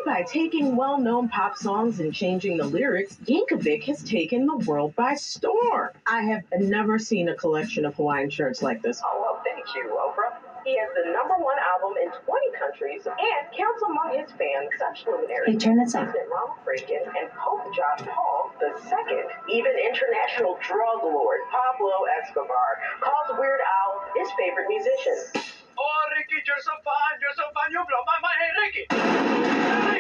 Simply 0.04 0.22
by 0.22 0.28
taking 0.28 0.76
well-known 0.76 1.30
pop 1.30 1.56
songs 1.56 2.00
and 2.00 2.14
changing 2.14 2.58
the 2.58 2.66
lyrics, 2.66 3.16
Yankovic 3.26 3.84
has 3.84 4.04
taken 4.04 4.46
the 4.46 4.58
world 4.58 4.96
by 4.96 5.16
storm. 5.16 5.92
I 6.06 6.22
have 6.24 6.44
never 6.60 7.00
seen 7.00 7.30
a 7.30 7.36
collection 7.36 7.86
of 7.86 7.96
Hawaiian 7.96 8.30
shirts 8.30 8.62
like 8.62 8.82
this. 8.82 9.02
Oh, 9.04 9.22
well, 9.22 9.42
thank 9.46 9.64
you, 9.76 9.96
Oprah. 9.96 10.36
He 10.66 10.78
has 10.78 10.90
the 10.96 11.12
number 11.12 11.36
one 11.40 11.56
album 11.60 11.96
in 12.04 12.12
20 12.12 12.52
countries 12.60 13.06
and 13.06 13.44
counts 13.56 13.82
among 13.84 14.18
his 14.20 14.32
fans 14.36 14.72
such 14.80 15.06
luminaries 15.08 15.56
Hey, 15.56 15.58
turn 15.58 15.78
this 15.78 15.96
up. 15.96 16.12
President 16.12 16.32
Ronald 16.32 16.60
Reagan 16.66 17.04
and 17.20 17.30
Pope 17.40 17.68
John 17.76 18.08
Paul 18.08 18.52
II. 18.60 19.24
Even 19.52 19.72
international 19.80 20.60
drug 20.64 21.04
lord 21.04 21.40
Pablo 21.52 22.08
Escobar 22.20 22.80
calls 23.00 23.40
Weird 23.40 23.60
Al 23.60 24.04
his 24.16 24.28
favorite 24.40 24.68
musician. 24.68 25.44
Oh, 25.80 26.04
Ricky, 26.16 26.44
you're 26.44 26.64
so 26.64 26.76
fun. 26.84 27.12
You're 27.20 27.36
so 27.36 27.48
fun. 27.56 27.72
You 27.72 27.84
blow 27.88 28.04
my 28.08 28.20
mind. 28.24 28.40
Hey, 28.40 28.52
Ricky. 28.64 29.93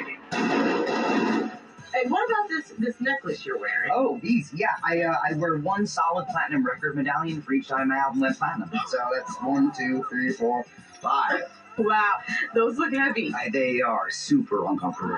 What 2.08 2.30
about 2.30 2.50
this 2.50 2.74
this 2.78 3.00
necklace 3.02 3.46
you're 3.46 3.58
wearing? 3.60 3.92
Oh, 3.94 4.20
these, 4.22 4.54
yeah. 4.54 4.76
I 4.84 5.02
uh, 5.02 5.16
I 5.30 5.34
wear 5.36 5.58
one 5.58 5.86
solid 5.88 6.28
platinum 6.28 6.66
record 6.66 6.96
medallion 6.96 7.42
for 7.42 7.54
each 7.54 7.68
time 7.68 7.90
my 7.90 7.98
album 7.98 8.22
went 8.22 8.38
platinum. 8.38 8.70
So 8.88 8.98
that's 9.14 9.36
one, 9.42 9.72
two, 9.72 10.06
three, 10.10 10.32
four, 10.32 10.66
five. 11.02 11.44
Wow, 11.78 12.20
those 12.54 12.78
look 12.78 12.94
heavy. 12.94 13.34
I, 13.34 13.50
they 13.50 13.82
are 13.82 14.12
super 14.12 14.66
uncomfortable. 14.68 15.18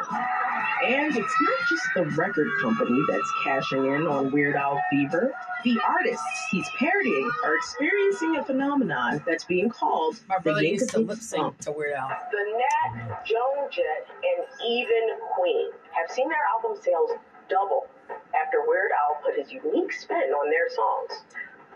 And 0.84 1.16
it's 1.16 1.42
not 1.42 1.60
just 1.70 1.84
the 1.96 2.04
record 2.22 2.48
company 2.62 3.00
that's 3.10 3.32
cashing 3.44 3.86
in 3.86 4.08
on 4.08 4.32
Weird 4.32 4.56
Al 4.56 4.82
fever. 4.90 5.32
The 5.64 5.80
artists 5.88 6.48
he's 6.52 6.68
parodying 6.78 7.30
are 7.44 7.56
experiencing 7.56 8.38
a 8.38 8.44
phenomenon 8.44 9.24
that's 9.26 9.46
being 9.46 9.70
called 9.70 10.20
My 10.28 10.36
the 10.38 10.44
brother 10.44 10.64
used 10.64 10.90
to 10.92 11.00
lip 11.00 11.20
sync 11.20 11.58
to 11.60 11.72
Weird 11.72 11.94
Al. 11.94 12.10
The 12.10 12.60
Knack, 12.92 13.26
Joan 13.26 13.70
Jett, 13.72 14.08
and 14.10 14.46
even 14.68 15.18
Queen 15.36 15.72
have 15.92 16.12
seen 16.12 16.28
their 16.30 16.38
album 16.54 16.78
sales 16.84 17.12
double 17.50 17.88
after 18.36 18.58
Weird 18.68 18.92
Al 18.92 19.22
put 19.24 19.40
his 19.40 19.52
unique 19.52 19.94
spin 19.94 20.18
on 20.18 20.50
their 20.52 20.70
songs. 20.70 21.24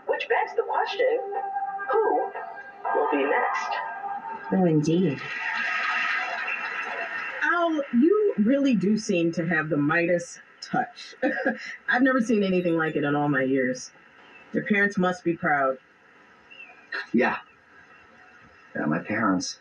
Which 0.06 0.28
begs 0.28 0.54
the 0.56 0.62
question 0.62 1.18
who 1.90 2.30
will 2.94 3.10
be 3.10 3.24
next? 3.24 3.72
Oh, 4.52 4.64
indeed. 4.66 5.20
Al, 7.50 7.82
you 7.92 8.34
really 8.38 8.74
do 8.74 8.96
seem 8.96 9.32
to 9.32 9.46
have 9.46 9.68
the 9.68 9.76
Midas 9.76 10.38
touch. 10.60 11.14
I've 11.88 12.02
never 12.02 12.20
seen 12.20 12.44
anything 12.44 12.76
like 12.76 12.96
it 12.96 13.04
in 13.04 13.16
all 13.16 13.28
my 13.28 13.42
years. 13.42 13.90
Your 14.52 14.64
parents 14.64 14.96
must 14.96 15.24
be 15.24 15.34
proud. 15.34 15.78
Yeah. 17.12 17.38
Yeah, 18.74 18.84
my 18.86 19.00
parents. 19.00 19.58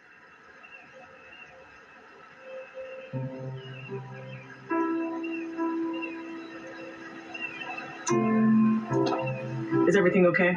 Is 9.88 9.96
everything 9.96 10.28
okay? 10.28 10.54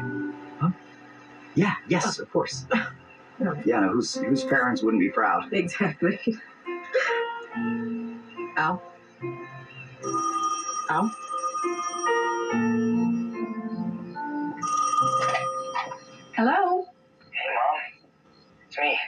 Huh? 0.60 0.70
Yeah, 1.54 1.74
yes, 1.88 2.18
of 2.18 2.30
course. 2.32 2.66
Yeah, 3.64 3.80
no, 3.80 3.88
whose 3.88 4.14
whose 4.14 4.44
parents 4.44 4.84
wouldn't 4.84 5.00
be 5.00 5.08
proud? 5.08 5.52
Exactly. 5.52 6.20
Al? 8.62 8.80
Al? 10.88 11.10
Hello, 16.36 16.86
Hey, 17.32 17.48
Mom. 17.56 17.80
It's 18.68 18.78
me. 18.78 18.98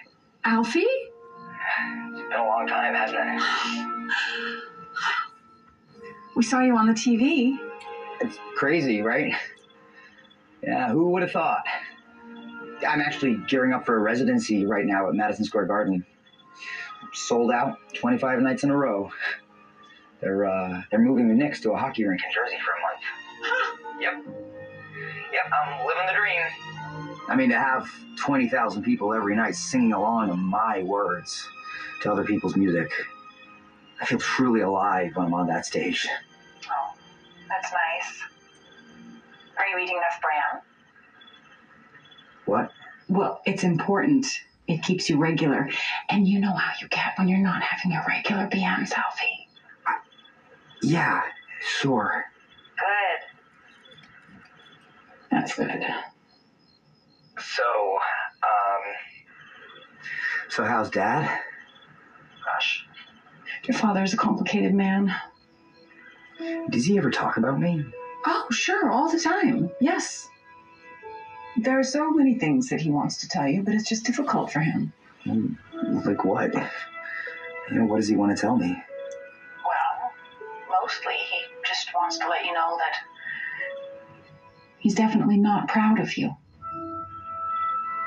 Alfie? 0.45 0.81
It's 0.81 2.23
been 2.29 2.33
a 2.33 2.45
long 2.45 2.67
time, 2.67 2.95
hasn't 2.97 3.21
it? 3.21 3.43
We 6.35 6.43
saw 6.43 6.61
you 6.63 6.77
on 6.77 6.89
the 6.89 6.93
TV. 6.93 7.57
It's 8.23 8.37
crazy, 8.57 9.03
right? 9.03 9.35
Yeah, 10.65 10.91
who 10.91 11.11
would 11.11 11.23
have 11.23 11.31
thought? 11.31 11.63
I'm 12.89 13.01
actually 13.01 13.37
gearing 13.47 13.73
up 13.73 13.87
for 13.87 13.95
a 13.97 14.01
residency 14.01 14.67
right 14.67 14.85
now 14.85 15.07
at 15.09 15.15
Madison 15.15 15.45
Square 15.45 15.67
Garden. 15.67 16.05
Sold 17.13 17.53
out 17.53 17.79
25 17.95 18.41
nights 18.41 18.65
in 18.65 18.71
a 18.71 18.77
row. 18.77 19.13
They're 20.25 20.47
uh, 20.47 20.83
they're 20.91 21.01
moving 21.01 21.29
the 21.29 21.35
Knicks 21.35 21.61
to 21.61 21.73
a 21.73 21.77
hockey 21.77 22.05
rink 22.05 22.23
In 22.27 22.33
Jersey 22.33 22.57
for 22.65 22.73
a 22.73 22.81
month. 22.81 23.03
Huh. 23.43 23.77
Yep. 24.01 24.25
Yep, 25.33 25.53
I'm 25.53 25.87
living 25.87 26.07
the 26.07 26.15
dream. 26.15 26.41
I 27.29 27.37
mean, 27.37 27.51
to 27.51 27.59
have 27.59 27.91
20,000 28.17 28.83
people 28.83 29.13
every 29.13 29.37
night 29.37 29.55
singing 29.55 29.93
along 29.93 30.29
to 30.29 30.37
my 30.37 30.83
words 30.83 31.47
to 32.01 32.11
other 32.11 32.25
people's 32.25 32.57
music, 32.57 32.91
I 34.01 34.07
feel 34.07 34.19
truly 34.19 34.63
alive 34.63 35.15
when 35.15 35.27
I'm 35.27 35.35
on 35.35 35.47
that 35.49 35.67
stage. 35.67 36.09
Oh, 36.71 36.95
that's 37.49 37.71
nice. 37.73 38.21
Are 39.59 39.67
you 39.67 39.85
eating 39.85 39.97
enough 39.97 40.21
bran? 40.23 40.63
What? 42.47 42.71
Well, 43.09 43.43
it's 43.45 43.63
important. 43.63 44.27
It 44.67 44.83
keeps 44.83 45.11
you 45.11 45.19
regular. 45.19 45.69
And 46.09 46.27
you 46.27 46.41
know 46.41 46.53
how 46.53 46.73
you 46.81 46.89
get 46.89 47.13
when 47.19 47.29
you're 47.29 47.39
not 47.39 47.63
having 47.63 47.93
your 47.93 48.05
regular 48.09 48.47
BMs, 48.49 48.93
Alfie. 48.93 49.44
Yeah, 50.85 51.23
sure. 51.61 52.25
Good. 52.79 53.21
That's 55.31 55.55
good. 55.57 55.83
So, 57.39 57.63
um, 58.43 58.83
So, 60.49 60.65
how's 60.65 60.91
dad? 60.91 61.41
gosh. 62.45 62.87
Your 63.67 63.77
father's 63.79 64.13
a 64.13 64.17
complicated 64.17 64.75
man. 64.75 65.15
Does 66.71 66.85
he 66.85 66.99
ever 66.99 67.11
talk 67.11 67.37
about 67.39 67.59
me? 67.59 67.85
Oh, 68.27 68.47
sure, 68.51 68.91
all 68.91 69.11
the 69.11 69.19
time. 69.21 69.71
Yes. 69.81 70.29
There 71.57 71.79
are 71.79 71.85
so 71.85 72.11
many 72.11 72.35
things 72.39 72.69
that 72.69 72.81
he 72.83 72.91
wants 72.91 73.19
to 73.19 73.29
tell 73.29 73.49
you, 73.49 73.63
but 73.63 73.75
it's 73.75 73.89
just 73.89 74.05
difficult 74.05 74.53
for 74.53 74.61
him. 74.61 74.93
Mm, 75.25 75.57
Like 76.05 76.25
what? 76.25 76.53
You 77.71 77.79
know, 77.79 77.85
what 77.87 77.97
does 77.97 78.09
he 78.09 78.17
want 78.17 78.37
to 78.37 78.41
tell 78.41 78.57
me? 78.57 78.77
Mostly 80.85 81.15
he 81.15 81.41
just 81.67 81.89
wants 81.95 82.19
to 82.19 82.29
let 82.29 82.45
you 82.45 82.53
know 82.53 82.77
that 82.77 82.95
He's 84.81 84.95
definitely 84.95 85.39
not 85.39 85.67
proud 85.67 85.99
of 85.99 86.15
you. 86.19 86.37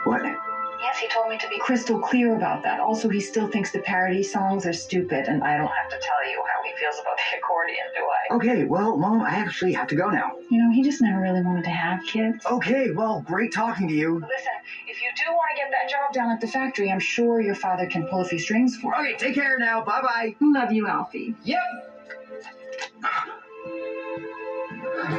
What? 0.04 0.22
Yes, 0.22 1.00
he 1.00 1.08
told 1.08 1.28
me 1.28 1.40
to 1.40 1.50
be 1.50 1.58
Crystal 1.58 2.00
clear 2.00 2.36
about 2.36 2.62
that. 2.62 2.80
Also, 2.80 3.10
he 3.10 3.20
still 3.20 3.48
thinks 3.48 3.72
the 3.72 3.80
parody 3.80 4.22
songs 4.22 4.64
are 4.68 4.74
stupid, 4.74 5.28
and 5.28 5.44
I 5.44 5.58
don't 5.58 5.66
have 5.66 5.90
to 5.90 5.98
tell 6.00 6.30
you 6.30 6.44
how 6.54 6.64
he 6.64 6.72
feels 6.78 7.00
about 7.02 7.18
the 7.18 7.38
accordion, 7.40 7.84
do 7.96 8.02
I? 8.02 8.36
Okay, 8.36 8.64
well, 8.66 8.96
Mom, 8.96 9.24
I 9.24 9.32
actually 9.32 9.74
have 9.74 9.88
to 9.88 9.96
go 9.96 10.12
now. 10.12 10.34
You 10.52 10.60
know, 10.60 10.72
he 10.72 10.84
just 10.84 11.02
never 11.02 11.20
really 11.20 11.42
wanted 11.42 11.64
to 11.64 11.72
have 11.72 12.04
kids. 12.06 12.46
Okay, 12.46 12.92
well, 12.92 13.24
great 13.26 13.52
talking 13.52 13.88
to 13.88 13.94
you. 13.96 14.20
Listen, 14.20 14.54
if 14.88 15.02
you 15.02 15.10
do 15.16 15.32
want 15.32 15.50
to 15.56 15.64
get 15.64 15.72
that 15.72 15.90
job 15.90 16.14
Down 16.14 16.30
at 16.30 16.42
the 16.42 16.48
factory, 16.48 16.92
I'm 16.92 17.00
sure 17.00 17.42
your 17.42 17.56
father 17.56 17.88
can 17.88 18.06
pull 18.06 18.22
a 18.22 18.26
few 18.26 18.38
strings 18.38 18.78
for 18.78 18.94
you. 18.96 19.02
Okay, 19.02 19.18
take 19.18 19.34
care 19.34 19.58
now. 19.58 19.84
Bye 19.84 20.04
bye. 20.04 20.36
Love 20.40 20.72
you, 20.72 20.88
Alfie. 20.88 21.34
Yep. 21.44 21.97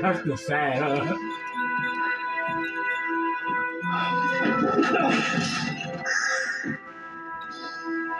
That's 0.00 0.22
the 0.22 0.36
sad, 0.36 0.78
huh? 0.78 1.16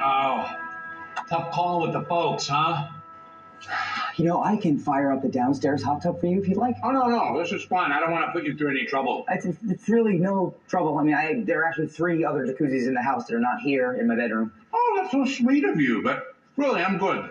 Oh, 0.01 0.51
tough 1.29 1.51
call 1.53 1.83
with 1.83 1.92
the 1.92 2.03
folks, 2.09 2.48
huh? 2.48 2.88
You 4.16 4.24
know, 4.24 4.42
I 4.42 4.57
can 4.57 4.79
fire 4.79 5.12
up 5.12 5.22
the 5.22 5.29
downstairs 5.29 5.83
hot 5.83 6.03
tub 6.03 6.20
for 6.20 6.27
you 6.27 6.40
if 6.40 6.48
you'd 6.48 6.59
like. 6.59 6.77
Oh, 6.83 6.90
no, 6.90 7.07
no, 7.07 7.38
this 7.40 7.53
is 7.53 7.62
fine. 7.64 7.92
I 7.92 8.01
don't 8.01 8.11
want 8.11 8.27
to 8.27 8.33
put 8.33 8.44
you 8.44 8.57
through 8.57 8.70
any 8.70 8.85
trouble. 8.85 9.24
It's, 9.29 9.46
it's 9.46 9.88
really 9.88 10.18
no 10.18 10.55
trouble. 10.68 10.98
I 10.98 11.05
mean, 11.05 11.14
I, 11.14 11.42
there 11.44 11.61
are 11.61 11.66
actually 11.66 11.87
three 11.88 12.24
other 12.24 12.44
jacuzzis 12.44 12.88
in 12.88 12.94
the 12.94 13.03
house 13.03 13.27
that 13.27 13.37
are 13.37 13.40
not 13.40 13.61
here 13.61 13.94
in 13.94 14.09
my 14.09 14.16
bedroom. 14.16 14.53
Oh, 14.74 14.98
that's 15.01 15.12
so 15.12 15.24
sweet 15.24 15.64
of 15.64 15.81
you, 15.81 16.03
but 16.03 16.35
really, 16.57 16.83
I'm 16.83 16.98
good. 16.98 17.31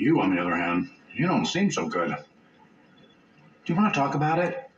You, 0.00 0.18
on 0.22 0.34
the 0.34 0.40
other 0.40 0.56
hand, 0.56 0.88
you 1.14 1.26
don't 1.26 1.44
seem 1.44 1.70
so 1.70 1.86
good. 1.86 2.08
Do 2.08 3.72
you 3.72 3.78
want 3.78 3.92
to 3.92 4.00
talk 4.00 4.14
about 4.14 4.38
it? 4.38 4.70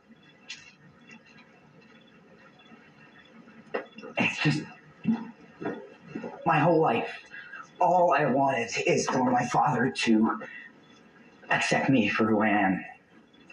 It's 4.19 4.43
just 4.43 4.63
my 6.45 6.59
whole 6.59 6.81
life. 6.81 7.09
All 7.81 8.13
I 8.13 8.27
wanted 8.27 8.71
is 8.85 9.07
for 9.07 9.31
my 9.31 9.47
father 9.47 9.93
to 9.99 10.43
accept 11.51 11.89
me 11.89 12.09
for 12.09 12.27
who 12.27 12.41
I 12.41 12.49
am. 12.49 12.85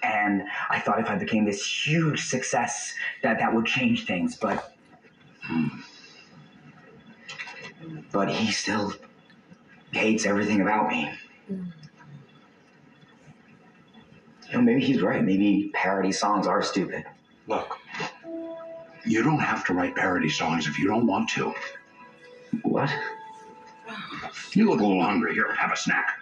And 0.02 0.46
I 0.72 0.80
thought 0.80 1.00
if 1.00 1.08
I 1.08 1.18
became 1.18 1.46
this 1.46 1.64
huge 1.64 2.26
success, 2.26 2.96
that 3.22 3.38
that 3.38 3.54
would 3.54 3.68
change 3.68 4.08
things. 4.08 4.36
But, 4.36 4.74
hmm. 5.44 5.68
but 8.12 8.28
he 8.28 8.52
still 8.52 8.92
hates 9.92 10.26
everything 10.26 10.62
about 10.62 10.90
me. 10.90 11.12
You 11.50 11.66
know, 14.54 14.62
maybe 14.62 14.82
he's 14.82 15.02
right. 15.02 15.24
Maybe 15.24 15.72
parody 15.74 16.12
songs 16.12 16.48
are 16.48 16.62
stupid. 16.62 17.06
Look, 17.48 17.78
you 19.06 19.24
don't 19.24 19.40
have 19.40 19.66
to 19.66 19.74
write 19.74 19.96
parody 19.96 20.30
songs 20.30 20.68
if 20.68 20.78
you 20.78 20.88
don't 20.88 21.08
want 21.08 21.30
to. 21.30 21.54
What? 22.64 22.92
You 24.54 24.70
look 24.70 24.80
a 24.80 24.86
little 24.86 25.04
hungry. 25.04 25.34
Here, 25.34 25.54
have 25.56 25.72
a 25.72 25.78
snack. 25.78 26.20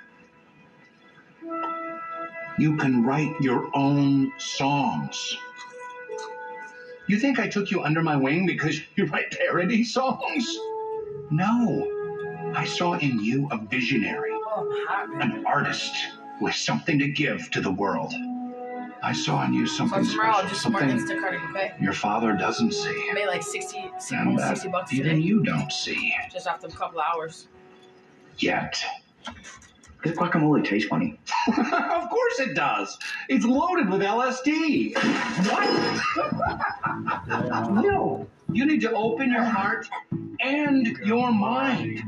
You 2.58 2.76
can 2.78 3.04
write 3.04 3.40
your 3.40 3.70
own 3.76 4.32
songs. 4.38 5.38
You 7.08 7.20
think 7.20 7.40
I 7.40 7.48
took 7.48 7.72
you 7.72 7.84
under 7.84 8.02
my 8.02 8.18
wing 8.18 8.46
because 8.46 8.82
you 8.96 9.06
write 9.06 9.32
parody 9.32 9.84
songs? 9.84 10.58
No. 11.30 11.94
I 12.56 12.66
saw 12.66 12.94
in 12.94 13.20
you 13.20 13.48
a 13.52 13.58
visionary, 13.58 14.27
an 15.22 15.44
artist 15.46 15.94
with 16.42 16.56
something 16.56 16.98
to 17.00 17.08
give 17.10 17.50
to 17.52 17.62
the 17.62 17.72
world. 17.72 18.14
I 19.04 19.14
saw 19.14 19.46
in 19.46 19.54
you 19.54 19.66
So 19.68 19.88
something 19.88 20.06
tomorrow, 20.06 20.34
special, 20.34 20.50
just 20.50 20.62
some 20.64 20.72
more 20.74 20.82
something 20.82 21.00
Instacart 21.00 21.54
buffet. 21.54 21.76
your 21.80 21.94
father 21.94 22.34
doesn't 22.34 22.74
see, 22.74 22.90
I 23.10 23.14
made 23.14 23.28
like 23.28 23.44
60, 23.44 23.92
60, 24.00 24.16
and 24.16 24.28
almost 24.28 24.44
that 24.44 24.58
60 24.58 24.70
bucks 24.70 24.92
even 24.94 25.06
today. 25.16 25.22
you 25.22 25.44
don't 25.44 25.72
see 25.72 26.14
Just 26.32 26.48
after 26.48 26.68
a 26.68 26.72
couple 26.72 27.00
hours. 27.00 27.48
yet. 28.40 28.84
Does 30.04 30.14
guacamole 30.16 30.64
taste 30.64 30.88
funny? 30.90 31.20
of 31.48 32.10
course 32.10 32.40
it 32.40 32.54
does. 32.56 32.98
It's 33.30 33.46
loaded 33.46 33.90
with 33.90 34.02
LSD. 34.02 34.94
What? 35.52 35.70
no. 37.84 38.28
You 38.52 38.66
need 38.66 38.82
to 38.82 38.92
open 38.94 39.32
your 39.32 39.44
heart 39.44 39.88
and 40.40 40.86
your 41.06 41.32
mind. 41.32 42.04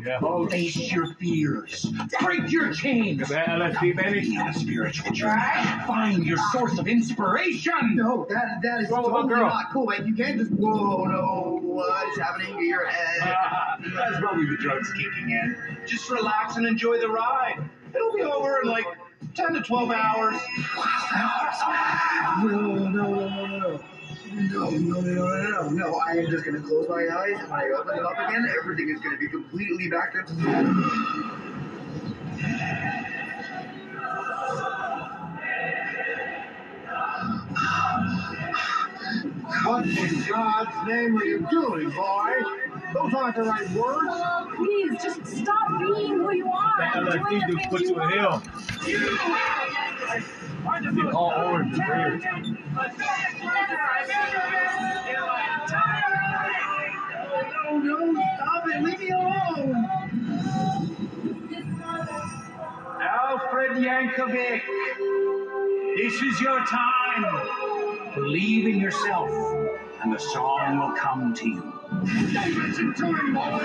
Face 0.49 0.91
your 0.91 1.13
fears. 1.15 1.91
Break 2.21 2.51
your 2.51 2.73
chains. 2.73 3.21
LSD, 3.29 3.95
baby. 3.95 4.37
On 4.37 4.47
a 4.49 4.53
spiritual 4.53 5.11
journey. 5.11 5.41
Find 5.87 6.25
your 6.25 6.37
source 6.51 6.77
of 6.79 6.87
inspiration. 6.87 7.95
No, 7.95 8.25
that 8.29 8.59
that 8.63 8.81
is 8.81 8.89
Wrong 8.89 9.03
totally 9.03 9.29
girl? 9.29 9.47
not 9.47 9.71
cool, 9.71 9.85
man. 9.87 10.05
You 10.07 10.15
can't 10.15 10.37
just 10.39 10.51
whoa, 10.51 11.05
no, 11.05 11.59
what 11.61 12.07
is 12.09 12.17
happening 12.19 12.55
to 12.57 12.63
your 12.63 12.85
head? 12.87 13.19
That's 13.93 14.19
probably 14.19 14.45
the 14.45 14.57
drugs 14.57 14.91
kicking 14.93 15.31
in. 15.31 15.77
Just 15.85 16.09
relax 16.09 16.55
and 16.57 16.65
enjoy 16.67 16.99
the 16.99 17.09
ride. 17.09 17.57
It'll 17.95 18.13
be 18.13 18.21
over 18.21 18.61
in 18.61 18.69
like 18.69 18.85
10 19.35 19.53
to 19.53 19.61
12 19.61 19.91
hours. 19.91 20.35
No, 22.41 22.47
no, 22.51 22.75
no, 22.89 23.27
no, 23.29 23.57
no. 23.57 23.79
No, 24.31 24.69
no, 24.69 24.69
no, 24.69 25.01
no, 25.01 25.27
no, 25.27 25.49
no, 25.49 25.69
no. 25.69 26.01
I 26.07 26.11
am 26.13 26.29
just 26.29 26.45
gonna 26.45 26.61
close 26.61 26.87
my 26.89 26.95
eyes, 27.03 27.39
and 27.39 27.49
when 27.49 27.59
I 27.61 27.69
open 27.77 27.97
them 27.97 28.05
up 28.05 28.13
again, 28.29 28.47
everything 28.61 28.89
is 28.89 29.01
gonna 29.01 29.17
be 29.17 29.27
completely 29.27 29.89
back 29.89 30.13
to 30.13 30.23
What 39.65 39.85
in 39.87 40.23
God's 40.27 40.87
name 40.87 41.17
are 41.17 41.25
you 41.25 41.47
doing, 41.51 41.89
boy? 41.91 42.33
Those 42.93 43.13
aren't 43.13 43.35
the 43.35 43.43
right 43.43 43.69
words. 43.71 44.55
Please, 44.57 45.03
just 45.03 45.25
stop 45.25 45.69
being 45.79 46.17
who 46.17 46.33
you 46.33 46.47
are. 46.49 46.77
That 46.79 46.95
and 46.97 47.07
doing 47.07 47.21
LSD 47.23 47.47
the 47.47 47.53
things 47.57 47.67
put 47.69 47.81
you 47.81 48.01
in 48.01 48.09
hell. 48.09 48.43
You 50.93 51.11
all 51.11 51.33
orange, 51.35 51.77
No, 57.83 57.97
no, 57.97 58.23
stop 58.35 58.65
it. 58.67 58.83
Leave 58.83 58.99
me 58.99 59.09
alone. 59.11 59.89
Alfred 63.01 63.71
Yankovic, 63.77 64.61
this 65.97 66.21
is 66.21 66.41
your 66.41 66.59
time. 66.65 67.25
Believe 68.15 68.67
in 68.67 68.79
yourself, 68.79 69.29
and 70.03 70.13
the 70.13 70.19
song 70.19 70.79
will 70.79 70.93
come 70.95 71.33
to 71.35 71.49
you. 71.49 71.73
Listen 72.03 72.93
to 72.95 73.05
him, 73.13 73.33
boy. 73.33 73.59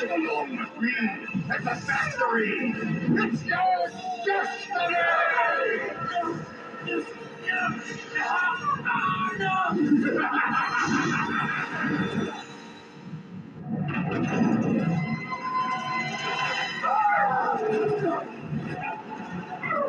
Get 0.00 0.10
along 0.10 0.58
with 0.58 0.82
me. 0.82 0.92
At 1.50 1.64
the 1.64 1.74
factory. 1.74 2.74
It's 2.76 3.44
your 3.44 3.90
destiny. 4.24 4.96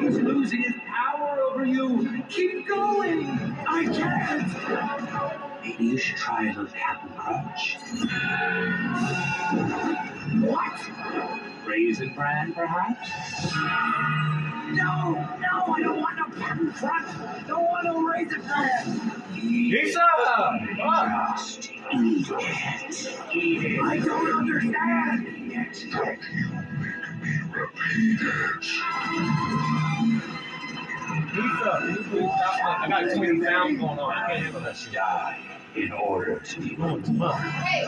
He's 0.08 0.20
losing 0.20 0.63
his 0.63 0.74
power 0.88 1.38
over 1.41 1.65
you. 1.65 2.24
Keep 2.30 2.65
going. 2.65 3.26
I 3.67 3.84
can't. 3.91 5.62
Maybe 5.62 5.84
you 5.84 5.98
should 5.98 6.15
try 6.15 6.46
a 6.46 6.48
little 6.48 6.67
Captain 6.67 7.10
Crunch. 7.17 7.78
What? 10.46 11.67
Raisin 11.67 12.13
bran, 12.13 12.54
perhaps? 12.54 13.10
No, 14.72 15.13
no, 15.39 15.74
I 15.74 15.82
don't 15.82 16.00
want 16.00 16.17
no 16.17 16.39
Captain 16.39 16.72
Crunch. 16.72 17.48
Don't 17.48 17.63
want 17.65 17.84
no 17.84 18.02
raisin 18.08 18.41
bran. 18.43 19.24
Pizza! 19.36 20.00
Just 21.36 21.70
eat 23.34 23.63
it. 23.65 23.82
I 23.82 23.98
don't 23.98 24.38
understand. 24.38 25.28
Pizza. 25.36 26.67
Stop? 32.38 32.82
I 32.82 32.88
got 32.89 33.13
too 33.13 33.22
many 33.22 33.43
sounds 33.43 33.80
going 33.80 34.00
on. 34.00 34.13
I 34.13 34.28
can't 34.28 34.43
handle 34.43 34.62
that 34.62 34.78
shit. 34.78 34.93
Die 34.93 35.58
in 35.76 35.91
order 35.91 36.39
to 36.39 36.60
be 36.60 36.76
fuck. 36.76 37.39
Hey, 37.39 37.86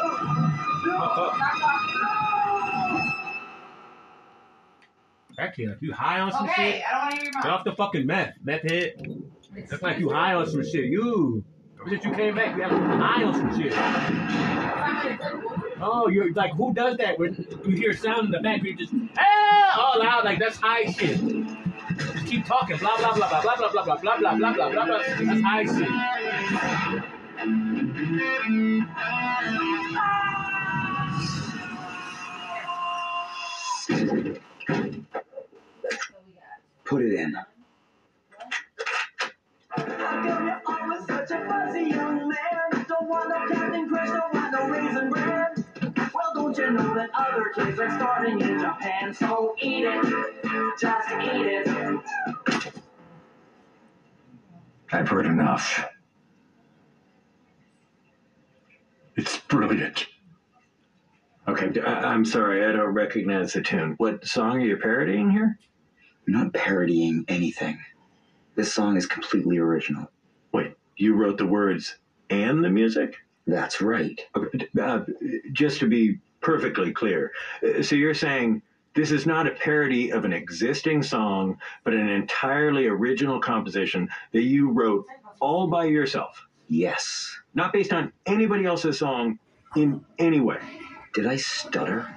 That 5.37 5.55
kid, 5.55 5.77
you 5.79 5.93
high 5.93 6.19
on 6.19 6.33
some 6.33 6.49
okay, 6.49 6.71
shit? 6.71 6.83
I 6.85 6.91
don't 6.91 7.01
want 7.01 7.11
to 7.11 7.15
hear 7.21 7.31
your 7.31 7.41
Get 7.41 7.51
off 7.51 7.63
the 7.63 7.71
fucking 7.71 8.05
meth, 8.05 8.33
meth 8.43 8.69
head. 8.69 8.93
That's 9.69 9.81
like 9.81 9.97
you 9.97 10.09
high 10.09 10.33
on 10.33 10.45
some 10.49 10.63
shit. 10.63 10.85
You. 10.85 11.45
Since 11.87 12.03
you 12.03 12.11
came 12.11 12.35
back, 12.35 12.57
you 12.57 12.63
have 12.63 12.71
high 12.71 13.23
on 13.23 13.33
some 13.33 13.57
shit. 13.57 13.71
Oh, 15.81 16.09
you're 16.09 16.33
like, 16.33 16.51
who 16.53 16.73
does 16.73 16.97
that 16.97 17.17
when 17.17 17.45
you 17.65 17.75
hear 17.75 17.93
sound 17.93 18.25
in 18.25 18.31
the 18.31 18.39
back? 18.39 18.63
You 18.63 18.75
just, 18.75 18.93
ah, 19.17 19.79
all 19.79 19.99
loud, 19.99 20.25
like 20.25 20.39
that's 20.39 20.57
high 20.57 20.91
shit. 20.91 21.17
Just 21.97 22.25
keep 22.27 22.45
talking, 22.45 22.77
blah, 22.77 22.97
blah, 22.97 23.13
blah, 23.15 23.29
blah, 23.29 23.41
blah, 23.41 23.55
blah, 23.57 23.71
blah, 23.71 23.83
blah, 23.83 23.97
blah, 23.97 24.17
blah, 24.17 24.35
blah, 24.35 24.53
blah, 24.53 24.69
blah, 24.71 24.85
blah. 24.85 25.03
That's 25.19 25.41
high 25.41 25.65
shit. 25.65 25.89
Put 36.85 37.03
it 37.03 37.13
in. 37.13 37.35
Don't 46.99 47.11
you 47.13 47.37
know 47.37 47.43
that 47.53 47.61
other 47.61 47.65
kids 47.65 47.79
are 47.79 47.97
starving 47.97 48.41
in 48.41 48.59
Japan? 48.59 49.13
So 49.13 49.55
eat 49.61 49.85
it, 49.85 50.79
just 50.79 51.09
eat 51.11 51.45
it. 51.45 52.73
I've 54.91 55.07
heard 55.07 55.25
enough. 55.25 55.85
It's 59.15 59.37
brilliant. 59.37 60.07
Okay, 61.47 61.79
I- 61.81 62.13
am 62.13 62.25
sorry, 62.25 62.65
I 62.65 62.71
don't 62.71 62.93
recognize 62.93 63.53
the 63.53 63.61
tune. 63.61 63.95
What 63.97 64.25
song 64.25 64.57
are 64.57 64.65
you 64.65 64.77
parodying 64.77 65.29
here? 65.29 65.57
I'm 66.27 66.33
not 66.33 66.53
parodying 66.53 67.25
anything. 67.27 67.79
This 68.55 68.73
song 68.73 68.97
is 68.97 69.05
completely 69.05 69.57
original. 69.57 70.11
Wait, 70.53 70.73
you 70.95 71.15
wrote 71.15 71.37
the 71.37 71.45
words 71.47 71.97
and 72.29 72.63
the 72.63 72.69
music? 72.69 73.15
That's 73.47 73.81
right. 73.81 74.19
Okay, 74.35 74.67
uh, 74.79 75.01
just 75.53 75.79
to 75.79 75.87
be 75.87 76.19
perfectly 76.41 76.91
clear, 76.91 77.31
uh, 77.63 77.81
so 77.81 77.95
you're 77.95 78.13
saying 78.13 78.61
this 78.95 79.11
is 79.11 79.25
not 79.25 79.47
a 79.47 79.51
parody 79.51 80.11
of 80.11 80.25
an 80.25 80.33
existing 80.33 81.03
song, 81.03 81.57
but 81.83 81.93
an 81.93 82.09
entirely 82.09 82.87
original 82.87 83.39
composition 83.39 84.09
that 84.33 84.43
you 84.43 84.71
wrote 84.71 85.05
all 85.39 85.67
by 85.67 85.85
yourself? 85.85 86.45
Yes. 86.67 87.35
Not 87.53 87.73
based 87.73 87.93
on 87.93 88.11
anybody 88.25 88.65
else's 88.65 88.99
song 88.99 89.39
in 89.75 90.03
any 90.17 90.39
way? 90.39 90.59
Did 91.13 91.27
I 91.27 91.35
stutter? 91.37 92.07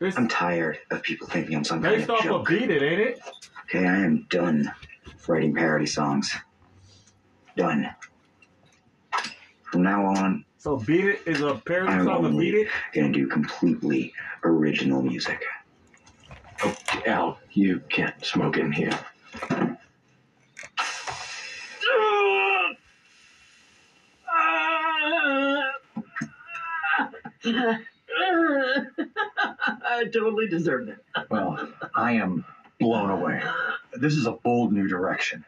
I'm 0.00 0.28
tired 0.28 0.78
of 0.90 1.02
people 1.02 1.26
thinking 1.26 1.56
I'm 1.56 1.64
some 1.64 1.82
kind 1.82 1.96
Based 1.96 2.08
of 2.08 2.16
off 2.16 2.24
joke. 2.24 2.48
of 2.50 2.58
Beat 2.58 2.70
It, 2.70 2.82
ain't 2.82 3.00
it? 3.00 3.20
Okay, 3.64 3.84
I 3.84 3.96
am 3.96 4.26
done 4.30 4.72
writing 5.26 5.54
parody 5.54 5.86
songs. 5.86 6.32
Done. 7.56 7.88
From 9.64 9.82
now 9.82 10.06
on, 10.06 10.44
So 10.60 10.76
Beat 10.76 11.04
It 11.04 11.20
is 11.24 11.40
a 11.40 11.54
parody 11.54 11.92
I'm 11.92 12.04
song 12.04 12.24
of 12.24 12.36
Beat 12.36 12.54
It. 12.54 12.68
gonna 12.92 13.12
do 13.12 13.28
completely 13.28 14.12
original 14.42 15.02
music. 15.02 15.44
Oh, 16.64 16.76
Al, 17.06 17.38
you 17.52 17.80
can't 17.88 18.24
smoke 18.24 18.56
in 18.56 18.72
here. 18.72 18.98
I 29.90 30.04
totally 30.12 30.48
deserved 30.48 30.88
it. 30.88 30.98
Well, 31.30 31.72
I 31.94 32.14
am 32.14 32.44
blown 32.80 33.10
away. 33.10 33.40
This 33.94 34.14
is 34.14 34.26
a 34.26 34.32
bold 34.32 34.72
new 34.72 34.88
direction. 34.88 35.44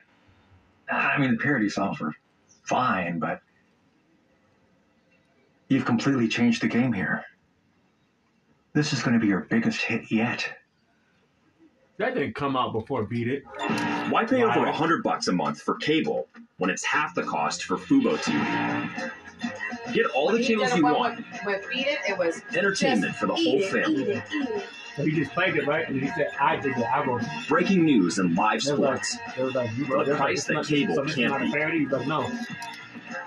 I 0.88 1.18
mean, 1.18 1.32
the 1.32 1.38
parody 1.38 1.68
songs 1.68 1.98
were 1.98 2.14
fine, 2.62 3.18
but 3.18 3.42
you've 5.70 5.86
completely 5.86 6.28
changed 6.28 6.60
the 6.60 6.68
game 6.68 6.92
here. 6.92 7.24
This 8.74 8.92
is 8.92 9.02
going 9.02 9.14
to 9.14 9.20
be 9.20 9.28
your 9.28 9.46
biggest 9.48 9.80
hit 9.80 10.12
yet. 10.12 10.46
That 11.96 12.14
didn't 12.14 12.34
come 12.34 12.56
out 12.56 12.72
before 12.72 13.04
Beat 13.04 13.28
It. 13.28 13.42
Why 14.10 14.24
pay 14.24 14.42
over 14.42 14.64
a 14.64 14.72
hundred 14.72 15.02
bucks 15.02 15.28
a 15.28 15.32
month 15.32 15.60
for 15.62 15.76
cable 15.76 16.28
when 16.58 16.70
it's 16.70 16.84
half 16.84 17.14
the 17.14 17.22
cost 17.22 17.64
for 17.64 17.76
Fubo 17.76 18.16
TV? 18.16 19.12
Get 19.92 20.06
all 20.06 20.26
When 20.26 20.36
the 20.36 20.44
channels 20.44 20.74
you 20.76 20.82
want. 20.84 21.18
With, 21.18 21.26
with 21.44 21.68
Beat 21.70 21.86
It, 21.86 21.98
it 22.08 22.18
was 22.18 22.42
Entertainment 22.54 23.16
for 23.16 23.26
the 23.26 23.34
eat 23.34 23.44
whole 23.46 23.60
it, 23.60 23.84
family. 23.84 24.02
Eat 24.02 24.08
it, 24.08 24.22
eat 24.34 24.48
it. 24.48 24.62
So 24.96 25.04
he 25.04 25.12
just 25.12 25.32
played 25.32 25.56
it, 25.56 25.66
right? 25.66 25.88
And 25.88 26.00
he 26.00 26.08
said, 26.08 26.30
I 26.40 26.56
did 26.56 26.74
that. 26.76 26.90
I 26.92 27.04
wrote. 27.04 27.22
Breaking 27.48 27.84
news 27.84 28.18
and 28.18 28.34
live 28.34 28.62
They 28.62 28.72
were 28.72 28.78
like, 28.78 29.04
sports. 29.04 29.36
they 29.36 29.42
like, 29.50 29.76
you 29.76 29.84
the 29.84 30.04
they're 30.04 30.14
like, 30.14 30.16
price 30.16 30.44
that 30.44 30.66
cable 30.66 30.94
so 30.94 31.02
this 31.02 31.12
is 31.12 31.16
can't 31.16 31.30
not 31.30 31.40
beat. 31.72 31.90
like, 31.90 32.06
no. 32.06 32.30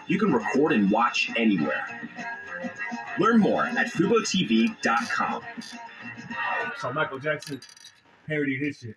You 0.08 0.20
can 0.20 0.34
record 0.34 0.74
and 0.74 0.90
watch 0.92 1.32
anywhere. 1.36 2.02
Learn 3.20 3.40
more 3.40 3.66
at 3.66 3.88
FuboTV.com. 3.88 5.42
So 6.80 6.94
Michael 6.94 7.20
Jackson 7.20 7.62
parodied 8.28 8.62
his 8.62 8.80
shit. 8.80 8.96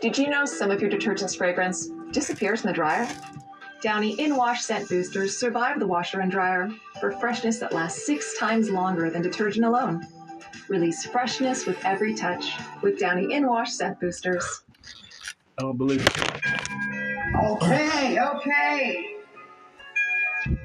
Did 0.00 0.18
you 0.18 0.28
know 0.28 0.44
some 0.44 0.70
of 0.70 0.80
your 0.80 0.90
detergent's 0.90 1.34
fragrance 1.34 1.88
disappears 2.12 2.62
in 2.62 2.68
the 2.68 2.74
dryer? 2.74 3.08
Downy 3.82 4.18
in-wash 4.20 4.62
scent 4.62 4.88
boosters 4.88 5.36
survive 5.36 5.78
the 5.78 5.86
washer 5.86 6.20
and 6.20 6.30
dryer 6.30 6.70
for 7.00 7.12
freshness 7.12 7.58
that 7.58 7.72
lasts 7.72 8.04
six 8.04 8.38
times 8.38 8.70
longer 8.70 9.10
than 9.10 9.22
detergent 9.22 9.64
alone. 9.64 10.06
Release 10.68 11.04
freshness 11.04 11.66
with 11.66 11.82
every 11.84 12.14
touch 12.14 12.52
with 12.82 12.98
Downy 12.98 13.32
in-wash 13.32 13.72
scent 13.72 14.00
boosters. 14.00 14.62
I 15.58 15.62
don't 15.62 15.78
believe 15.78 16.04
it. 16.04 16.18
Okay, 17.44 18.18
okay. 18.20 19.16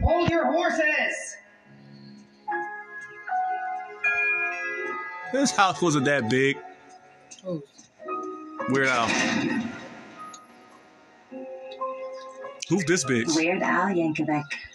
Hold 0.02 0.30
your 0.30 0.52
horses. 0.52 1.38
This 5.32 5.52
house 5.52 5.82
wasn't 5.82 6.06
that 6.06 6.30
big. 6.30 6.58
Oh. 7.46 7.64
Weird 8.70 8.88
Al. 8.88 9.08
Who's 12.70 12.86
this 12.86 13.06
bitch? 13.06 13.36
Weird 13.36 13.62
Al 13.62 13.88
Yankovic. 13.88 14.44